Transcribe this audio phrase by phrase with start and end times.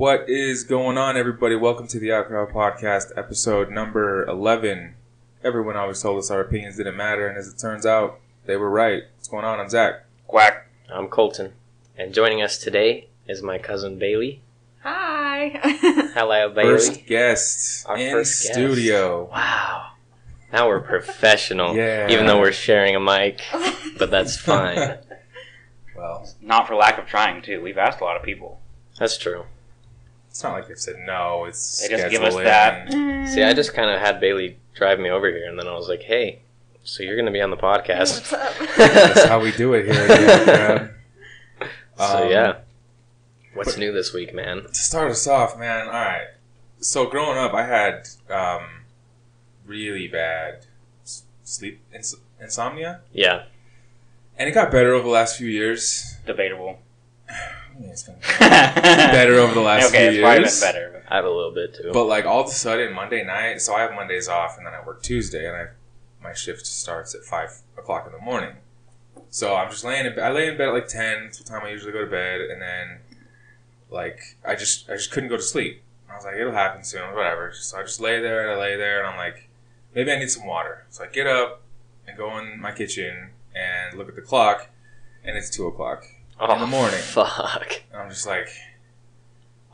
[0.00, 1.56] What is going on, everybody?
[1.56, 4.94] Welcome to the Outcrowd Podcast, episode number 11.
[5.44, 8.70] Everyone always told us our opinions didn't matter, and as it turns out, they were
[8.70, 9.02] right.
[9.18, 9.60] What's going on?
[9.60, 10.06] I'm Zach.
[10.26, 10.66] Quack.
[10.90, 11.52] I'm Colton,
[11.98, 14.40] and joining us today is my cousin Bailey.
[14.84, 15.60] Hi.
[16.14, 16.70] Hello, Bailey.
[16.78, 18.54] First guest Our in first guest.
[18.54, 19.28] studio.
[19.30, 19.90] Wow.
[20.50, 22.08] Now we're professional, Yeah.
[22.08, 23.42] even though we're sharing a mic,
[23.98, 24.96] but that's fine.
[25.94, 27.60] Well, Not for lack of trying, too.
[27.60, 28.60] We've asked a lot of people.
[28.98, 29.44] That's true.
[30.40, 31.44] It's not like they've said no.
[31.44, 32.44] It's They just give us scheduling.
[32.44, 33.28] that.
[33.28, 35.86] See, I just kind of had Bailey drive me over here, and then I was
[35.86, 36.40] like, "Hey,
[36.82, 38.54] so you're going to be on the podcast?" What's up?
[38.78, 40.00] That's how we do it here.
[40.02, 40.08] at
[40.46, 41.68] the Outcrowd.
[41.98, 42.54] so Um, yeah,
[43.52, 44.62] what's new this week, man?
[44.62, 45.88] To start us off, man.
[45.88, 46.28] All right.
[46.78, 48.62] So growing up, I had um,
[49.66, 50.64] really bad
[51.44, 53.42] sleep ins- insomnia, Yeah,
[54.38, 56.16] and it got better over the last few years.
[56.26, 56.78] Debatable.
[57.90, 60.60] I mean, it's been better over the last okay, few it's probably years.
[60.60, 61.04] been better.
[61.08, 61.90] I have a little bit too.
[61.92, 63.60] But like all of a sudden, Monday night.
[63.60, 65.66] So I have Mondays off, and then I work Tuesday, and I
[66.22, 68.56] my shift starts at five o'clock in the morning.
[69.30, 70.24] So I'm just laying in bed.
[70.24, 71.24] I lay in bed at like ten.
[71.24, 72.98] That's what time I usually go to bed, and then
[73.90, 75.82] like I just I just couldn't go to sleep.
[76.10, 77.52] I was like, it'll happen soon, whatever.
[77.52, 79.48] So I just lay there and I lay there, and I'm like,
[79.94, 80.84] maybe I need some water.
[80.90, 81.62] So I get up
[82.06, 84.70] and go in my kitchen and look at the clock,
[85.24, 86.04] and it's two o'clock.
[86.40, 87.00] Oh, in the oh, morning.
[87.00, 87.82] Fuck.
[87.94, 88.48] I'm just like,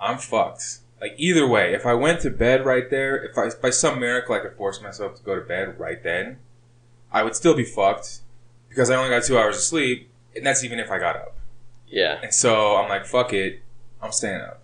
[0.00, 0.80] I'm fucked.
[1.00, 4.34] Like either way, if I went to bed right there, if I by some miracle
[4.34, 6.38] I could force myself to go to bed right then,
[7.12, 8.20] I would still be fucked
[8.68, 11.36] because I only got two hours of sleep, and that's even if I got up.
[11.86, 12.18] Yeah.
[12.22, 13.62] And so I'm like, fuck it,
[14.02, 14.62] I'm staying up.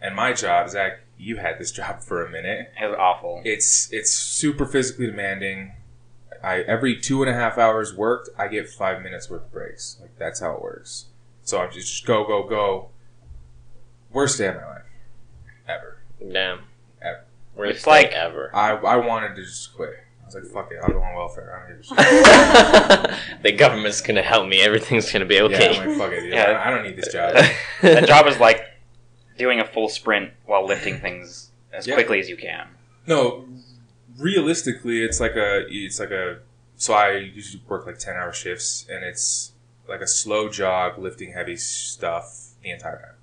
[0.00, 2.72] And my job, Zach, you had this job for a minute.
[2.80, 3.42] It was awful.
[3.44, 5.72] It's it's super physically demanding.
[6.42, 9.96] I every two and a half hours worked, I get five minutes worth of breaks.
[10.00, 11.06] Like that's how it works.
[11.46, 12.88] So I'm just, just go go go.
[14.12, 14.82] Worst day of my life,
[15.68, 16.02] ever.
[16.20, 16.60] Damn.
[17.00, 17.24] Ever.
[17.54, 18.54] Worst It's like- day ever.
[18.54, 19.90] I I wanted to just quit.
[20.22, 21.54] I was like, fuck it, I'll go on welfare.
[21.54, 23.20] I don't give a shit.
[23.44, 24.60] the government's gonna help me.
[24.60, 25.78] Everything's gonna be Yeah, okay.
[25.78, 26.20] I'm like, fuck it.
[26.22, 26.32] dude.
[26.34, 26.42] Yeah.
[26.50, 27.36] I, I don't need this job.
[27.82, 28.64] that job is like
[29.38, 31.94] doing a full sprint while lifting things as Yeah.
[31.94, 32.66] quickly as you can.
[33.06, 33.46] No,
[34.18, 36.40] realistically, it's like a it's like a.
[36.76, 39.52] So I usually work like ten hour shifts, and it's
[39.88, 43.16] like a slow jog, lifting heavy stuff the entire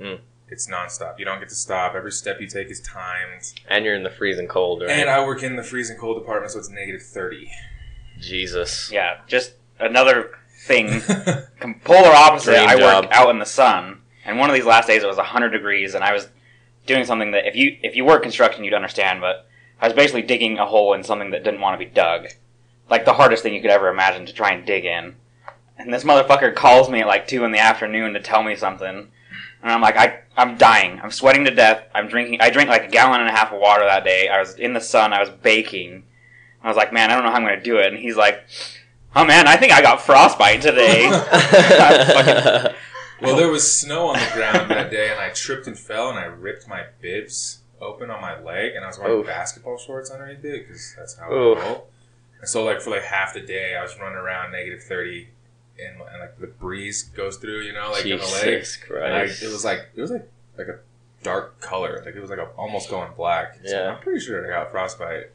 [0.00, 0.06] time.
[0.18, 0.22] Hmm.
[0.50, 1.18] It's nonstop.
[1.18, 1.94] You don't get to stop.
[1.94, 3.52] Every step you take is timed.
[3.68, 4.90] and you're in the freezing cold, right?
[4.90, 7.50] And I work in the freezing cold department, so it's negative thirty.
[8.18, 8.90] Jesus.
[8.90, 10.30] Yeah, just another
[10.60, 11.00] thing.
[11.84, 12.52] Polar opposite.
[12.52, 13.04] Dream I job.
[13.04, 15.94] work out in the sun, and one of these last days it was 100 degrees,
[15.94, 16.28] and I was
[16.86, 19.46] doing something that if you if you work construction you'd understand, but
[19.80, 22.28] I was basically digging a hole in something that didn't want to be dug,
[22.90, 25.14] like the hardest thing you could ever imagine to try and dig in.
[25.78, 28.88] And this motherfucker calls me at like two in the afternoon to tell me something,
[29.62, 31.00] and I'm like, I I'm dying.
[31.02, 31.84] I'm sweating to death.
[31.94, 32.40] I'm drinking.
[32.40, 34.28] I drank like a gallon and a half of water that day.
[34.28, 35.12] I was in the sun.
[35.12, 36.04] I was baking.
[36.62, 37.86] I was like, man, I don't know how I'm gonna do it.
[37.86, 38.44] And he's like,
[39.14, 41.08] oh man, I think I got frostbite today.
[41.10, 42.74] fucking-
[43.20, 46.18] well, there was snow on the ground that day, and I tripped and fell, and
[46.18, 49.26] I ripped my bibs open on my leg, and I was wearing Oof.
[49.26, 51.58] basketball shorts underneath it because that's how Oof.
[51.58, 51.88] I roll.
[52.40, 55.28] And so, like for like half the day, I was running around negative thirty,
[55.78, 58.60] and, and like the breeze goes through, you know, like in the leg.
[58.60, 60.78] Jesus And I, it was like it was like like a
[61.22, 63.58] dark color, like it was like a, almost going black.
[63.64, 63.92] So Yeah.
[63.94, 65.30] I'm pretty sure I got frostbite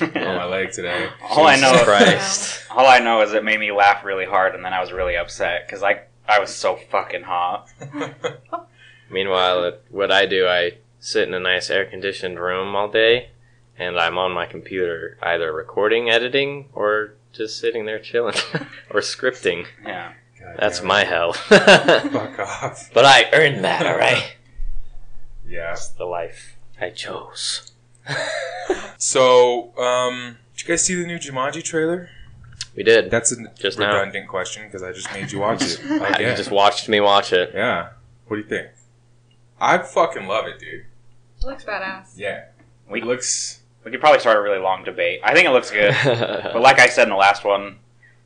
[0.00, 1.08] on my leg today.
[1.22, 2.62] All I Jesus know- Christ.
[2.70, 5.16] All I know is it made me laugh really hard, and then I was really
[5.16, 7.68] upset because I I was so fucking hot.
[9.10, 13.30] Meanwhile, at what I do, I sit in a nice air conditioned room all day,
[13.78, 18.34] and I'm on my computer either recording, editing, or just sitting there chilling
[18.90, 19.66] or scripting.
[19.84, 21.08] Yeah, God That's damn my it.
[21.08, 21.32] hell.
[21.34, 22.90] fuck off.
[22.94, 24.36] but I earned that, alright?
[25.48, 25.68] Yeah.
[25.68, 27.72] That's the life I chose.
[28.98, 32.08] So, um, did you guys see the new Jumanji trailer?
[32.74, 33.10] We did.
[33.10, 33.92] That's a Just now.
[33.94, 37.52] redundant question because I just made you watch it You just watched me watch it.
[37.54, 37.90] yeah.
[38.26, 38.68] What do you think?
[39.60, 40.84] I fucking love it, dude.
[41.40, 42.12] It Looks badass.
[42.16, 42.46] Yeah.
[42.90, 43.55] we It looks.
[43.86, 45.20] We could probably start a really long debate.
[45.22, 47.78] I think it looks good, but like I said in the last one,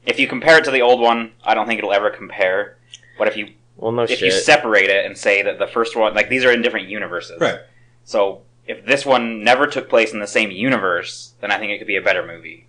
[0.06, 2.78] if you compare it to the old one, I don't think it'll ever compare.
[3.18, 4.20] But if you well, no if shit.
[4.22, 7.38] you separate it and say that the first one, like these are in different universes,
[7.38, 7.58] Right.
[8.04, 11.78] So if this one never took place in the same universe, then I think it
[11.78, 12.66] could be a better movie.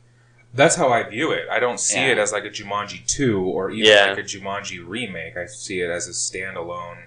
[0.53, 1.45] That's how I view it.
[1.49, 2.11] I don't see Yeah.
[2.11, 4.07] it as like a Jumanji 2 or even Yeah.
[4.07, 5.37] like a Jumanji remake.
[5.37, 7.03] I see it as a standalone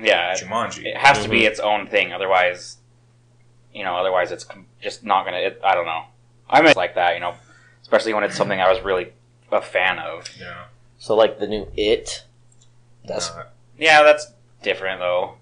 [0.00, 0.84] Yeah, Jumanji.
[0.86, 1.46] it has to be Mhm.
[1.48, 2.12] its own thing.
[2.12, 2.76] Otherwise,
[3.74, 5.38] you know, otherwise it's com- just not gonna.
[5.38, 6.04] It, I don't know.
[6.48, 7.34] I mean, it's like that, you know,
[7.82, 9.12] especially when it's something I was really
[9.50, 10.28] a fan of.
[10.38, 10.64] Yeah.
[10.98, 12.24] so, like the new It.
[13.04, 14.32] That's Not- Yeah, that's
[14.62, 15.34] different though.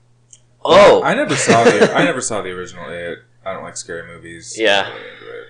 [0.64, 3.18] Oh, I never saw the I never saw the original It.
[3.44, 4.58] I don't like scary movies.
[4.58, 4.82] Yeah.
[4.82, 5.46] Not really into it.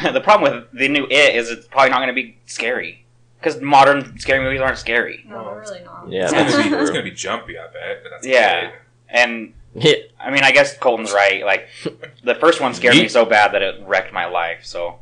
[0.00, 3.04] The the problem with the new It is it's probably not going to be scary
[3.38, 5.24] because modern scary movies aren't scary.
[5.28, 6.08] No, they're really not.
[6.10, 6.80] Yeah, It's gonna, be, true.
[6.80, 8.02] it's gonna be jumpy, I bet.
[8.02, 8.64] But that's Yeah.
[8.68, 8.74] okay.
[9.10, 11.44] And yeah, I mean, I guess Colton's right.
[11.44, 11.68] Like
[12.24, 14.64] the first one scared me so bad that it wrecked my life.
[14.64, 15.00] So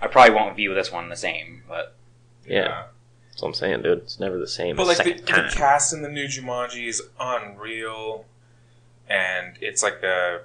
[0.00, 1.62] I probably won't view this one the same.
[1.68, 1.96] But
[2.46, 2.84] yeah.
[3.30, 3.98] That's what I'm saying, dude.
[3.98, 4.76] It's never the same.
[4.76, 8.26] But a like the, second the cast in the new Jumanji is unreal,
[9.08, 10.42] and it's like a,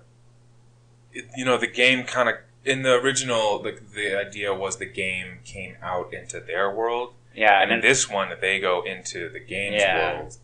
[1.12, 3.62] it, you know, the game kind of in the original.
[3.62, 7.90] Like the idea was the game came out into their world, yeah, and and in
[7.90, 10.20] this one, they go into the game's Yeah.
[10.22, 10.38] world.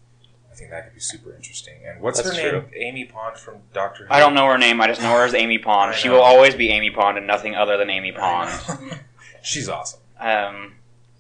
[0.51, 1.75] I think that could be super interesting.
[1.85, 2.65] And what's That's her name?
[2.75, 4.05] Amy Pond from Doctor.
[4.05, 4.13] Who?
[4.13, 4.81] I don't know her name.
[4.81, 5.95] I just know her as Amy Pond.
[5.95, 8.51] She will always be Amy Pond and nothing other than Amy Pond.
[9.43, 10.01] She's awesome.
[10.19, 10.73] Um,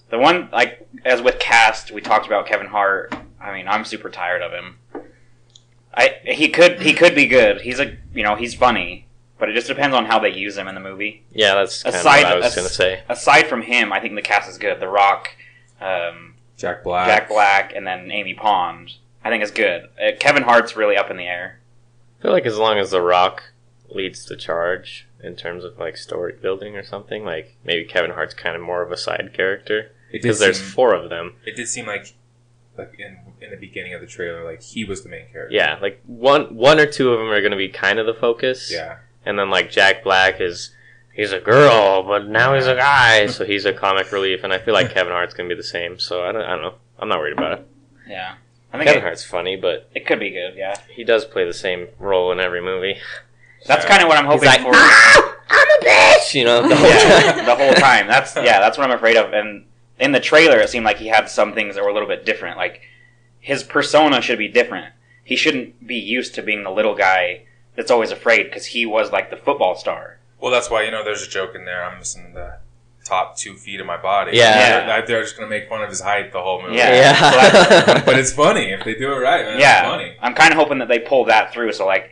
[0.09, 3.13] the one like as with cast, we talked about Kevin Hart.
[3.39, 4.77] I mean, I'm super tired of him.
[5.93, 7.61] I he could he could be good.
[7.61, 9.07] He's a you know he's funny,
[9.39, 11.23] but it just depends on how they use him in the movie.
[11.31, 13.03] yeah, that's kind of Aside- what I was as- gonna say.
[13.09, 14.79] Aside from him, I think the cast is good.
[14.79, 15.29] The Rock,
[15.79, 17.07] um, Jack Black.
[17.07, 18.93] Jack Black, and then Amy Pond.
[19.23, 19.89] I think is good.
[20.01, 21.59] Uh, Kevin Hart's really up in the air.
[22.19, 23.43] I feel like as long as The Rock
[23.89, 28.33] leads the charge in terms of like story building or something, like maybe Kevin Hart's
[28.33, 31.35] kind of more of a side character because there's seem- four of them.
[31.45, 32.13] It did seem like,
[32.77, 35.53] like in in the beginning of the trailer, like he was the main character.
[35.55, 38.13] Yeah, like one one or two of them are going to be kind of the
[38.13, 38.71] focus.
[38.71, 38.97] Yeah.
[39.25, 40.73] and then like Jack Black is
[41.13, 44.57] he's a girl, but now he's a guy, so he's a comic relief, and I
[44.59, 45.99] feel like Kevin Hart's gonna be the same.
[45.99, 46.75] So I don't, I don't know.
[46.99, 47.67] I'm not worried about it.
[48.07, 48.35] Yeah,
[48.73, 50.53] I think Kevin it, Hart's funny, but it could be good.
[50.55, 52.97] Yeah, he does play the same role in every movie.
[53.65, 53.89] that's Yeah.
[53.89, 54.71] kind of what I'm hoping like, for.
[54.73, 57.45] "Ah, I'm a bitch, you know, the whole yeah, time.
[57.45, 58.07] the whole time.
[58.07, 59.33] That's yeah, that's what I'm afraid of.
[59.33, 59.65] And
[59.99, 62.25] in the trailer, it seemed like he had some things that were a little bit
[62.25, 62.57] different.
[62.57, 62.81] Like
[63.39, 64.93] his persona should be different.
[65.23, 67.43] He shouldn't be used to being the little guy
[67.75, 70.19] that's always afraid because he was like the football star.
[70.39, 71.83] Well, that's why you know there's a joke in there.
[71.83, 72.57] I'm missing the
[73.03, 74.37] top two feet of my body.
[74.37, 74.85] Yeah.
[74.85, 76.75] they're, they're just gonna make fun of his height the whole movie.
[76.75, 76.93] Yeah.
[76.93, 78.03] yeah.
[78.05, 79.45] but it's funny if they do it right.
[79.45, 80.15] Man, yeah, it's funny.
[80.21, 81.73] I'm kind of hoping that they pull that through.
[81.73, 82.11] So like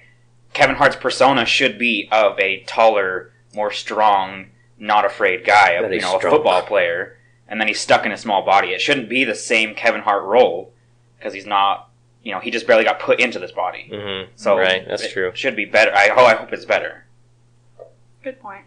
[0.54, 4.48] Kevin Hart's persona should be of a taller, more strong,
[4.78, 7.18] not afraid guy, of Very you know, a football player.
[7.48, 8.70] And then he's stuck in a small body.
[8.70, 10.72] It shouldn't be the same Kevin Hart role
[11.18, 11.88] because he's not.
[12.22, 13.90] You know, he just barely got put into this body.
[13.92, 15.32] hmm So right, that's it true.
[15.34, 15.96] Should be better.
[15.96, 17.06] I oh, I hope it's better.
[18.24, 18.66] Good point.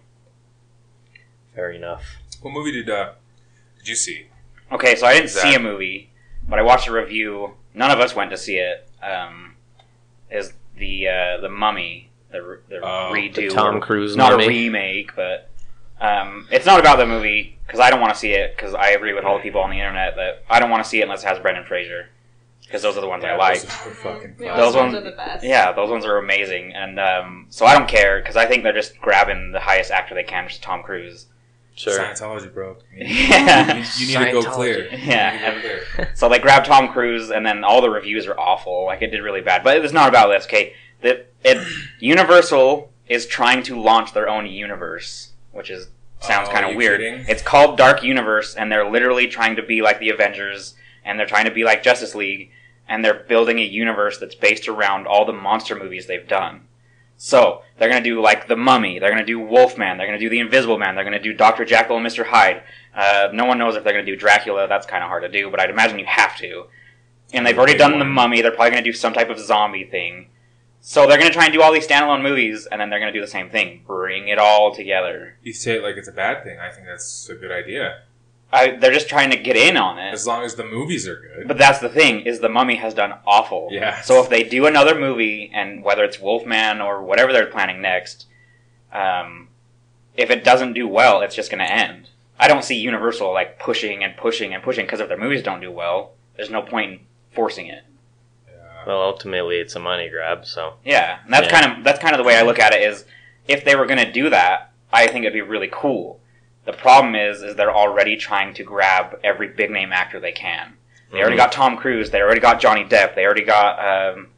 [1.55, 2.17] Fair enough.
[2.41, 3.13] What movie did uh,
[3.79, 4.27] did you see?
[4.71, 5.43] Okay, so I didn't Zach.
[5.43, 6.11] see a movie,
[6.49, 7.55] but I watched a review.
[7.75, 8.89] None of us went to see it.
[9.03, 9.55] Um,
[10.31, 13.35] is the uh, the Mummy the re- the Oh, redo?
[13.35, 14.45] The Tom or- Cruise not mummy.
[14.45, 15.51] a remake, but
[16.01, 18.91] um, it's not about the movie because I don't want to see it because I
[18.91, 21.03] agree with all the people on the internet that I don't want to see it
[21.03, 22.09] unless it has Brendan Fraser
[22.63, 23.61] because those are the ones I like.
[23.61, 25.45] those are fucking Yeah, Those those ones ones- are the best.
[25.45, 28.73] Yeah, those ones are amazing, and um, so I don't care because I think they're
[28.73, 31.27] just grabbing the highest actor they can, just Tom Cruise.
[31.75, 31.99] Sure.
[31.99, 32.77] Scientology, bro.
[32.95, 33.77] You, Yeah.
[33.79, 34.89] you, you need to go clear.
[34.93, 35.51] Yeah.
[35.51, 36.05] You need to go.
[36.15, 38.85] So they grabbed Tom Cruise, and then all the reviews are awful.
[38.87, 39.65] Like it did really bad.
[39.65, 40.45] But it's not about this.
[40.45, 41.67] Okay, the, it
[41.99, 45.89] Universal is trying to launch their own universe, which is
[46.21, 47.01] sounds Oh, kind of weird.
[47.01, 47.25] kidding?
[47.29, 50.75] It's called Dark Universe, and they're literally trying to be like the Avengers,
[51.05, 52.51] and they're trying to be like Justice League,
[52.89, 56.61] and they're building a universe that's based around all the monster movies they've done.
[57.25, 60.41] So they're gonna do like the Mummy, they're gonna do Wolfman, they're gonna do the
[60.41, 62.65] Invisible Man, they're gonna do Doctor Jekyll and Mister Hyde.
[62.93, 64.67] Uh, no one knows if they're gonna do Dracula.
[64.67, 66.65] That's kind of hard to do, but I'd imagine you have to.
[67.33, 68.05] And they've already done the.
[68.05, 68.43] Mummy.
[68.43, 70.31] They're probably gonna do some type of zombie thing.
[70.81, 73.21] So they're gonna try and do all these standalone movies, and then they're gonna do
[73.21, 75.37] the same thing, bring it all together.
[75.45, 76.59] You say it like it's a bad thing.
[76.59, 78.03] I think that's a good idea.
[78.53, 80.13] I, they're just trying to get in on it.
[80.13, 81.49] As long as the movies are good.
[81.49, 83.69] But that's the thing is the Mummy has done awful.
[83.71, 84.03] Yeah.
[84.03, 88.27] So if they do another movie, and whether it's Wolfman or whatever they're planning next,
[88.93, 89.49] um,
[90.17, 92.11] if it doesn't do well, it's just going to end.
[92.39, 95.61] I don't see Universal like pushing and pushing and pushing because if their movies don't
[95.61, 97.01] do well, there's no point in
[97.35, 97.85] forcing it.
[98.49, 98.55] Yeah.
[98.87, 100.45] Well, ultimately, it's a money grab.
[100.45, 101.61] So Yeah, and that's Yeah.
[101.61, 102.83] kind of that's kind of the way I look at it.
[102.83, 103.05] Is
[103.49, 106.21] if they were going to do that, I think it'd be really cool.
[106.65, 110.75] The problem is, is they're already trying to grab every big name actor they can.
[111.11, 111.39] They already Mhm.
[111.39, 112.11] got Tom Cruise.
[112.11, 113.15] They already got Johnny Depp.
[113.15, 113.79] They already got
[114.15, 114.29] um,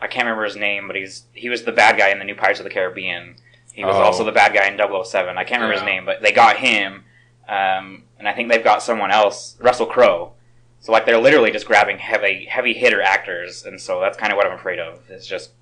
[0.00, 2.34] I can't remember his name, but he's he was the bad guy in the new
[2.34, 3.36] Pirates of the Caribbean.
[3.72, 4.02] He was Oh.
[4.02, 5.38] also the bad guy in 007.
[5.38, 7.04] I can't remember his name, but they got him,
[7.48, 10.34] um, and I think they've got someone else, Russell Crowe.
[10.80, 14.36] So like they're literally just grabbing heavy heavy hitter actors, and so that's kind of
[14.36, 15.08] what I'm afraid of.
[15.08, 15.52] It's just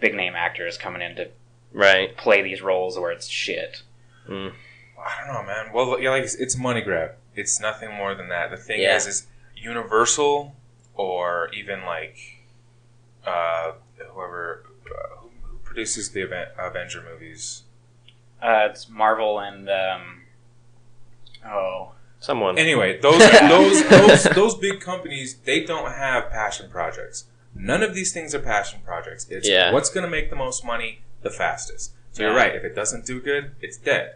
[0.00, 1.28] big name actors coming in to
[1.72, 2.16] right.
[2.16, 3.82] play these roles where it's shit.
[4.28, 4.52] Mm.
[5.04, 5.72] I don't know, man.
[5.72, 7.12] Well, yeah, like it's, it's a money grab.
[7.34, 8.50] It's nothing more than that.
[8.50, 8.96] The thing Yeah.
[8.96, 9.26] is, is
[9.56, 10.54] Universal
[10.94, 12.16] or even like
[13.26, 13.72] uh,
[14.08, 17.62] whoever uh, who, who produces the Aven- Avenger movies.
[18.42, 20.22] Uh, it's Marvel and um,
[21.46, 22.58] oh, Someone.
[22.58, 27.24] Anyway, those those those those big companies they don't have passion projects.
[27.54, 29.26] None of these things are passion projects.
[29.30, 29.72] It's Yeah.
[29.72, 31.92] what's going to make the most money the fastest.
[32.12, 32.54] So you're right.
[32.54, 34.14] If it doesn't do good, it's dead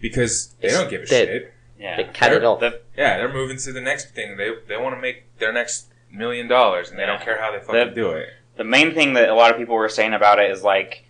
[0.00, 1.28] because they It's don't give a dead.
[1.28, 1.54] shit.
[1.78, 1.96] yeah.
[1.96, 2.60] They cut it off.
[2.60, 4.36] The, Yeah, they're moving to the next thing.
[4.36, 7.58] They they want to make their next million dollars, and they don't care how they
[7.58, 8.28] fucking The- do it.
[8.56, 11.04] the main thing that a lot of people were saying about it is like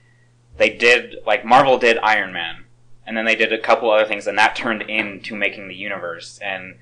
[0.57, 2.65] they did like Marvel did Iron Man,
[3.07, 6.39] and then they did a couple other things, and that turned into making the universe.
[6.43, 6.77] And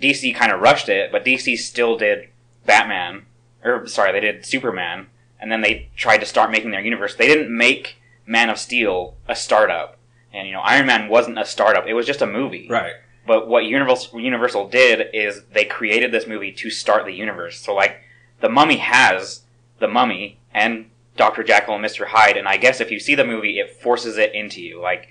[0.00, 2.28] DC kind of rushed it, but DC still did
[2.66, 3.26] Batman,
[3.62, 5.06] or sorry, they did Superman,
[5.40, 7.14] and then they tried to start making their universe.
[7.14, 7.96] They didn't make
[8.26, 9.93] Man of Steel a startup,
[10.34, 12.66] and you know Iron Man wasn't a startup; it was just a movie.
[12.68, 12.92] Right.
[13.26, 17.58] But what Universal Universal did is they created this movie to start the universe.
[17.60, 18.00] So like
[18.40, 19.42] the Mummy has
[19.78, 21.42] the Mummy and Dr.
[21.42, 22.06] Jekyll and Mr.
[22.06, 24.80] Hyde, and I guess if you see the movie, it forces it into you.
[24.80, 25.08] Like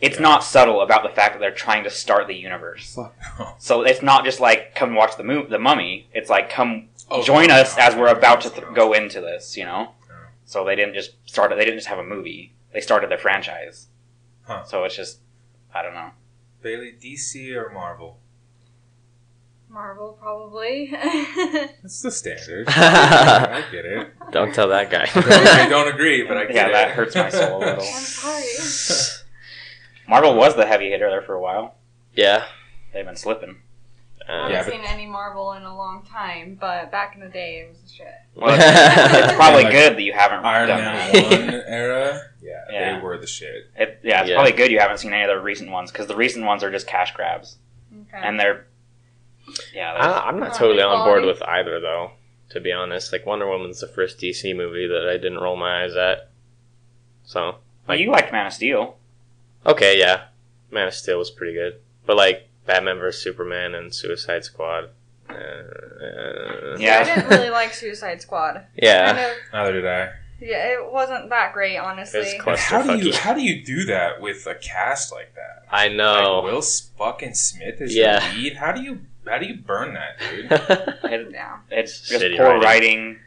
[0.00, 0.22] it's Yeah.
[0.22, 2.96] not subtle about the fact that they're trying to start the universe.
[3.58, 6.08] So it's not just like come watch the movie, the Mummy.
[6.12, 9.56] It's like come Oh, join us as we're about to th- go into this.
[9.56, 9.92] You know.
[10.08, 10.14] Yeah.
[10.44, 11.56] So they didn't just start it.
[11.58, 12.52] They didn't just have a movie.
[12.72, 13.86] They started their franchise.
[14.46, 14.64] Huh.
[14.64, 15.18] So it's just
[15.74, 16.10] I don't know.
[16.62, 18.18] Bailey, DC or Marvel?
[19.68, 20.90] Marvel, probably.
[21.84, 22.66] It's the standard.
[22.68, 24.08] I get it.
[24.32, 25.06] Don't tell that guy.
[25.14, 26.72] I don't agree, but I get Yeah, it.
[26.72, 27.84] that hurts my soul a little.
[27.84, 28.44] I'm sorry.
[30.08, 31.76] Marvel was the heavy hitter there for a while.
[32.14, 32.44] yeah.
[32.92, 33.56] They've been slipping.
[34.26, 37.28] I haven't Yeah, but- seen any Marvel in a long time, but back in the
[37.28, 38.06] day, it was the shit.
[38.34, 41.24] Well, it's probably Like good that you haven't Iron done Man that.
[41.30, 42.20] one era.
[42.46, 42.96] Yeah, Yeah.
[42.98, 43.70] they were the shit.
[43.76, 44.36] It, yeah, it's Yeah.
[44.36, 46.70] probably good you haven't seen any of the recent ones because the recent ones are
[46.70, 47.56] just cash grabs,
[47.92, 48.20] Okay.
[48.22, 48.66] and they're
[49.74, 49.92] yeah.
[49.94, 52.12] They're, I, I'm not Not totally on board with either, though.
[52.50, 55.82] To be honest, like Wonder Woman's the first DC movie that I didn't roll my
[55.84, 56.30] eyes at.
[57.24, 57.56] So
[57.88, 58.98] well, you liked Man of Steel.
[59.64, 60.24] okay, yeah,
[60.70, 64.90] Man of Steel was pretty good, but like Batman vs Superman and Suicide Squad.
[65.28, 67.00] Uh, uh, Yeah.
[67.00, 68.54] I didn't really like Suicide Squad.
[68.54, 69.10] Kind yeah.
[69.30, 70.10] of, Neither did I.
[70.40, 72.20] yeah, it wasn't that great, honestly.
[72.20, 75.64] It's How do you how do you do that with a cast like that?
[75.70, 76.42] I Like know.
[76.44, 78.24] Will fucking Smith is Yeah.
[78.32, 78.56] your lead.
[78.56, 80.50] How do you how do you burn that, dude?
[81.12, 81.58] It, yeah.
[81.70, 82.62] it's just Shitty poor writing.
[82.62, 83.18] writing.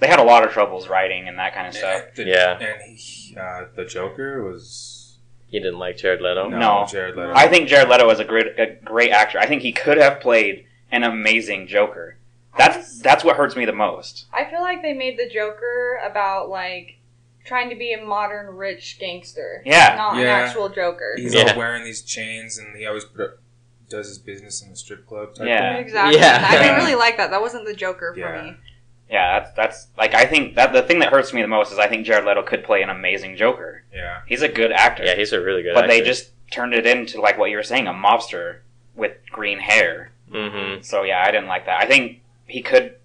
[0.00, 2.14] They had a lot of troubles writing and that kind of stuff.
[2.14, 2.58] The- Yeah.
[2.58, 5.16] and he, uh, the Joker was
[5.48, 6.48] you didn't like Jared Leto?
[6.48, 6.86] No.
[6.90, 7.32] Jared Leto.
[7.34, 9.38] I think Jared Leto was a great a great actor.
[9.38, 12.16] I think he could have played an amazing Joker.
[12.58, 14.26] That's that's what hurts me the most.
[14.32, 16.98] I feel like they made the Joker about like
[17.44, 19.62] trying to be a modern rich gangster.
[19.64, 19.94] Yeah.
[19.96, 20.22] Not Yeah.
[20.22, 21.14] an actual Joker.
[21.16, 21.52] he's Yeah.
[21.52, 23.38] all wearing these chains, and he always put,
[23.88, 25.34] does his business in the strip club.
[25.34, 25.74] Type Yeah.
[25.76, 25.84] thing.
[25.84, 26.18] Exactly.
[26.18, 26.44] Yeah.
[26.48, 27.30] I didn't really like that.
[27.30, 28.42] That wasn't the Joker for Yeah.
[28.42, 28.56] me.
[29.08, 31.78] Yeah, that's that's like I think that the thing that hurts me the most is
[31.78, 33.84] I think Jared Leto could play an amazing Joker.
[33.94, 34.22] yeah.
[34.26, 35.04] He's a good actor.
[35.04, 35.82] Yeah, he's a really good actor.
[35.82, 36.02] but actor.
[36.02, 38.58] they just turned it into like what you were saying, a mobster
[38.96, 40.10] with green hair.
[40.32, 41.80] hmm So yeah, I didn't like that.
[41.80, 42.96] I think he could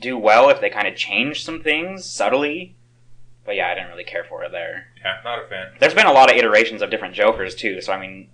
[0.00, 2.74] do well if they kind of change some things subtly.
[3.44, 4.88] But yeah, I didn't really care for it there.
[5.02, 5.68] Yeah, not a fan.
[5.80, 8.28] There's been a lot of iterations of different Jokers too, so I mean,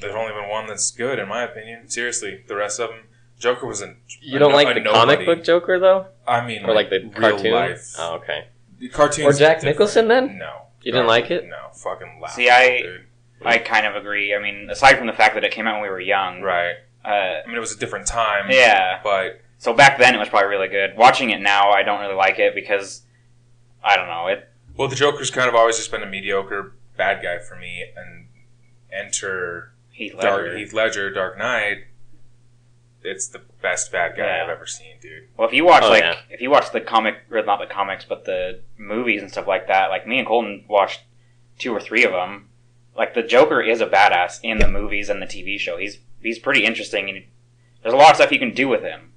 [0.00, 1.88] There's only been one that's good, in my opinion.
[1.90, 3.00] Seriously, the rest of them,
[3.38, 3.94] Joker was a.
[4.20, 5.12] You don't a- like a the nobody.
[5.14, 7.52] comic book Joker though, I mean, or like the real cartoon?
[7.52, 7.94] life.
[7.98, 8.48] Oh, okay.
[8.78, 9.74] The cartoons Or Jack different.
[9.74, 10.38] Nicholson, then?
[10.38, 11.46] No, You didn't like it?
[11.46, 12.32] No, fucking laugh.
[12.32, 13.06] See, I- dude.
[13.42, 14.34] I kind of agree.
[14.34, 16.74] I mean, aside from the fact that it came out when we were young, right.
[17.04, 18.50] uh, I mean, it was a different time.
[18.50, 19.00] yeah.
[19.02, 20.96] but So back then it was probably really good.
[20.96, 23.02] Watching it now, I don't really like it because
[23.84, 24.48] I don't know it.
[24.76, 28.26] well, the Joker's kind of always just been a mediocre bad guy for me, and
[28.92, 30.56] enter Heath Dark Ledger.
[30.58, 31.84] Heath Ledger, Dark Knight.
[33.02, 34.44] It's the best bad guy Yeah.
[34.44, 35.28] I've ever seen, dude.
[35.36, 36.16] Well, if you watch Oh, like yeah.
[36.30, 39.68] if you watch the comic or not the comics, but the movies and stuff like
[39.68, 41.00] that, like me and Colton watched
[41.58, 42.48] two or three of them.
[42.96, 45.78] Like the Joker is a badass in the movies and the TV show.
[45.78, 47.24] He's he's pretty interesting, and
[47.82, 49.09] there's a lot of stuff you can do with him.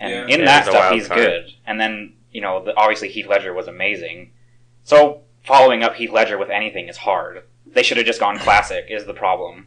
[0.00, 0.34] And Yeah.
[0.34, 1.20] in Yeah, that stuff, he's card.
[1.20, 1.52] good.
[1.66, 4.30] And then you know, the, obviously Heath Ledger was amazing.
[4.84, 7.42] So following up Heath Ledger with anything is hard.
[7.66, 8.86] They should have just gone classic.
[8.88, 9.66] Is the problem?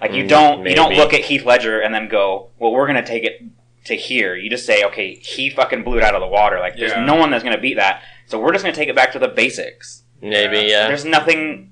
[0.00, 2.86] Like you Mm, don't you don't look at Heath Ledger and then go, well, we're
[2.86, 3.42] gonna take it
[3.86, 4.36] to here.
[4.36, 6.58] You just say, okay, he fucking blew it out of the water.
[6.60, 8.02] Like there's no one that's gonna beat that.
[8.26, 10.02] So we're just gonna take it back to the basics.
[10.22, 10.62] Maybe Yeah.
[10.82, 10.88] yeah.
[10.88, 11.70] There's nothing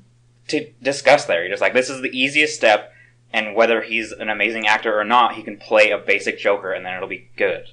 [0.49, 1.42] to discuss there.
[1.42, 2.92] You're just like, this is the easiest step,
[3.32, 6.85] and whether he's an amazing actor or not, he can play a basic Joker, and
[6.85, 7.66] then it'll be good.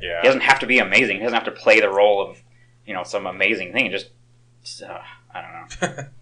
[0.00, 0.20] Yeah.
[0.20, 1.16] He doesn't have to be amazing.
[1.16, 2.42] He doesn't have to play the role of,
[2.86, 3.90] you know, some amazing thing.
[3.90, 4.10] Just,
[4.82, 5.00] uh,
[5.34, 6.04] I don't know.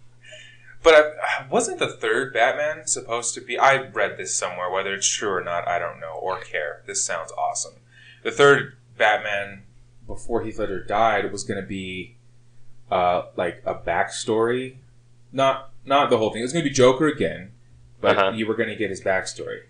[0.81, 3.57] But I, wasn't the third Batman supposed to be?
[3.57, 4.69] I read this somewhere.
[4.69, 6.83] Whether it's true or not, I don't know or care.
[6.85, 7.73] This sounds awesome.
[8.23, 9.63] The third Batman
[10.07, 12.15] before Heath Ledger died was going to be
[12.89, 14.77] uh, like a backstory,
[15.31, 16.39] not not the whole thing.
[16.39, 17.51] It was going to be Joker again,
[18.01, 18.31] but Uh-huh.
[18.31, 19.61] you were going to get his backstory.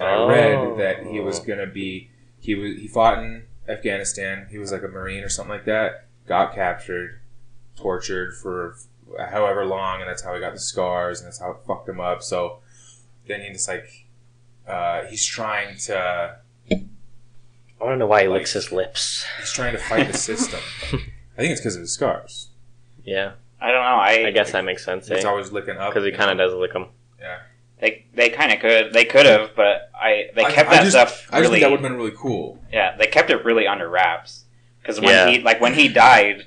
[0.00, 0.28] And Oh.
[0.28, 4.46] I read that he was going to be he was he fought in Afghanistan.
[4.50, 6.06] He was like a marine or something like that.
[6.26, 7.20] Got captured,
[7.76, 8.76] tortured for
[9.18, 12.00] however long, and that's how he got the scars, and that's how it fucked him
[12.00, 12.22] up.
[12.22, 12.58] So
[13.26, 14.06] then he just like
[14.66, 16.36] uh, he's trying to
[17.78, 19.24] I want to know why he Like- licks his lips.
[19.38, 20.60] he's trying to fight the system.
[20.92, 22.48] I think it's because of his scars.
[23.04, 23.96] Yeah, I don't know.
[23.96, 25.08] I, I guess that makes sense.
[25.08, 25.28] He's eh?
[25.28, 26.86] always licking up Because he kind of does lick them.
[27.80, 28.92] They they kind of could.
[28.92, 31.60] They could have, but I they kept I that just- stuff I just really.
[31.60, 32.58] think that would have been really cool.
[32.72, 34.44] yeah, they kept it really under wraps
[34.80, 35.28] because when Yeah.
[35.30, 36.46] he like when he died,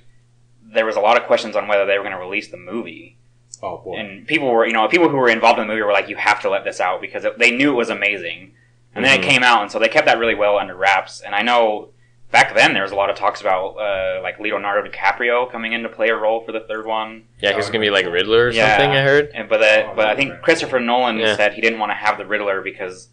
[0.63, 3.17] there was a lot of questions on whether they were going to release the movie,
[3.61, 3.95] Oh boy.
[3.97, 6.15] and people were you know people who were involved in the movie were like, you
[6.15, 8.53] have to let this out because it, they knew it was amazing,
[8.95, 9.23] and then Mhm.
[9.23, 11.21] it came out, and so they kept that really well under wraps.
[11.21, 11.89] And I know
[12.31, 15.83] back then there was a lot of talks about uh, like Leonardo DiCaprio coming in
[15.83, 17.25] to play a role for the third one.
[17.41, 18.77] Yeah, he's gonna be like Riddler or Yeah.
[18.77, 18.91] something.
[18.91, 19.31] I heard.
[19.33, 21.35] And but the, Oh, but I think Christopher Nolan Yeah.
[21.35, 23.09] said he didn't want to have the Riddler because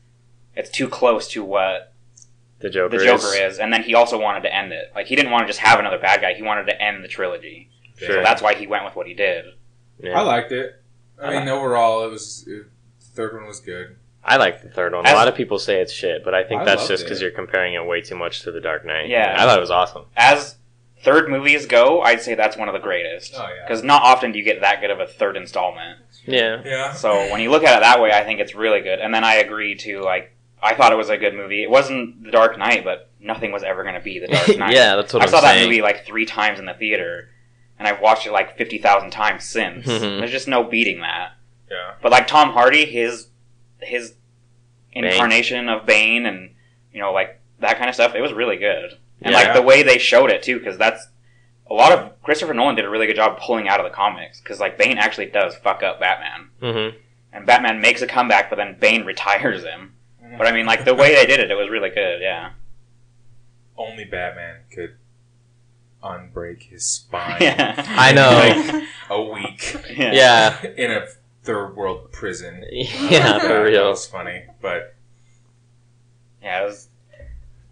[0.54, 1.92] it's too close to what
[2.60, 2.98] The Joker.
[2.98, 3.54] the Joker is.
[3.54, 3.58] is.
[3.58, 4.90] and then he also wanted to end it.
[4.94, 6.34] Like he didn't want to just have another bad guy.
[6.34, 7.70] He wanted to end the trilogy.
[7.98, 8.08] Sure.
[8.16, 9.44] So that's why he went with what he did.
[9.98, 10.18] Yeah.
[10.18, 10.72] I liked it.
[11.20, 12.66] I I mean, overall, it was it,
[13.00, 13.96] the third one was good.
[14.28, 15.06] I like the third one.
[15.06, 17.22] As- a lot of people say it's shit, but I think I that's just because
[17.22, 19.08] you're comparing it way too much to The Dark Knight.
[19.08, 19.34] Yeah.
[19.38, 20.04] I thought it was awesome.
[20.16, 20.56] As
[21.02, 23.34] third movies go, I'd say that's one of the greatest.
[23.36, 23.64] Oh, yeah.
[23.66, 26.00] Because not often do you get that good of a third installment.
[26.26, 26.60] Yeah.
[26.64, 26.92] Yeah.
[26.92, 28.98] So when you look at it that way, I think it's really good.
[28.98, 31.62] And then I agree to Like I thought it was a good movie.
[31.62, 34.74] It wasn't The Dark Knight, but nothing was ever going to be The Dark Knight.
[34.74, 37.28] yeah, that's what I am saw that movie like three times in the theater,
[37.78, 39.86] and I've watched it like fifty thousand times since.
[39.86, 40.18] Mhm.
[40.18, 41.32] There's just no beating that.
[41.70, 41.92] Yeah.
[42.02, 43.28] But like Tom Hardy, his
[43.80, 44.14] his
[44.92, 46.54] incarnation of Bane, and
[46.92, 48.96] you know like that kind of stuff, it was really good.
[49.22, 49.38] And Yeah.
[49.42, 51.08] like the way they showed it too, because that's
[51.70, 54.40] a lot of Christopher Nolan did a really good job pulling out of the comics,
[54.40, 56.96] because like Bane actually does fuck up Batman, Mm-hmm.
[57.32, 59.94] and Batman makes a comeback, but then Bane retires him.
[60.38, 62.20] But I mean, like the way they did it, it was really good.
[62.20, 62.50] Yeah.
[63.78, 64.96] Only Batman could
[66.02, 67.36] unbreak his spine.
[67.40, 67.74] Yeah.
[67.86, 68.30] I know.
[68.72, 70.60] Like a week Yeah.
[70.76, 71.06] in a
[71.46, 72.64] third world prison.
[72.72, 73.88] yeah, for That real.
[73.90, 74.94] was funny, but
[76.42, 76.88] Yeah, it was.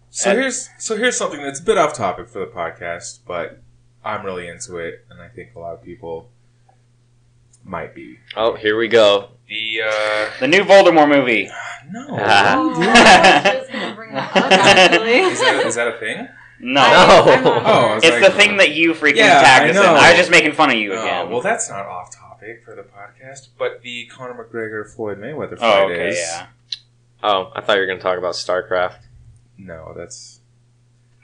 [0.09, 3.61] So And- here's so here's something that's a bit off topic for the podcast, but
[4.03, 6.29] I'm really into it, and I think a lot of people
[7.63, 8.19] might be.
[8.35, 9.29] Oh, here we go.
[9.49, 11.49] The uh, The new Voldemort movie.
[11.91, 13.43] no, don't do I that.
[13.43, 15.11] was just gonna bring that up actually.
[15.19, 16.27] is that is that a thing?
[16.61, 16.81] No.
[16.81, 16.81] No.
[16.85, 17.51] I'm Oh, sure.
[17.65, 19.91] I was It's like- the thing that you freaking Yeah, tagged I us in.
[19.91, 21.29] I was just making fun of you Oh, again.
[21.29, 22.24] well, that's not off topic
[22.63, 26.17] for the podcast, but the Conor McGregor Floyd Mayweather oh, fight oh, okay, is.
[26.17, 26.47] yeah.
[27.23, 28.99] Oh, I thought you were going to talk about StarCraft.
[29.57, 30.41] No, that's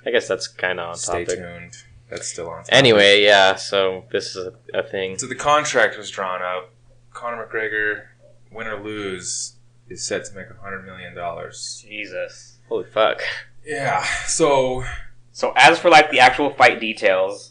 [0.05, 1.39] I guess that's kind of on stay topic.
[1.39, 1.73] tuned.
[2.09, 2.59] That's still on.
[2.59, 2.73] Topic.
[2.73, 5.17] Anyway, yeah, so this is a, a thing.
[5.17, 6.71] So the contract was drawn up.
[7.13, 8.05] Conor McGregor,
[8.51, 9.55] win or lose,
[9.89, 11.83] is set to make a hundred million dollars.
[11.87, 12.57] Jesus.
[12.67, 13.21] Holy fuck.
[13.65, 14.03] Yeah.
[14.27, 14.83] So
[15.31, 17.50] So as for like the actual fight details,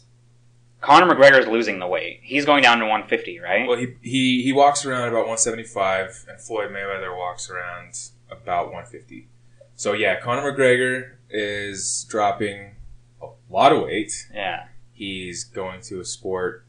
[0.81, 2.19] Conor McGregor is losing the weight.
[2.23, 3.67] He's going down to 150, right?
[3.67, 7.97] well, he he he walks around about one seventy five, and Floyd Mayweather walks around
[8.29, 9.27] about one fifty.
[9.75, 12.75] So yeah, Conor McGregor is dropping
[13.21, 14.27] a lot of weight.
[14.33, 14.65] Yeah.
[14.91, 16.65] He's going to a sport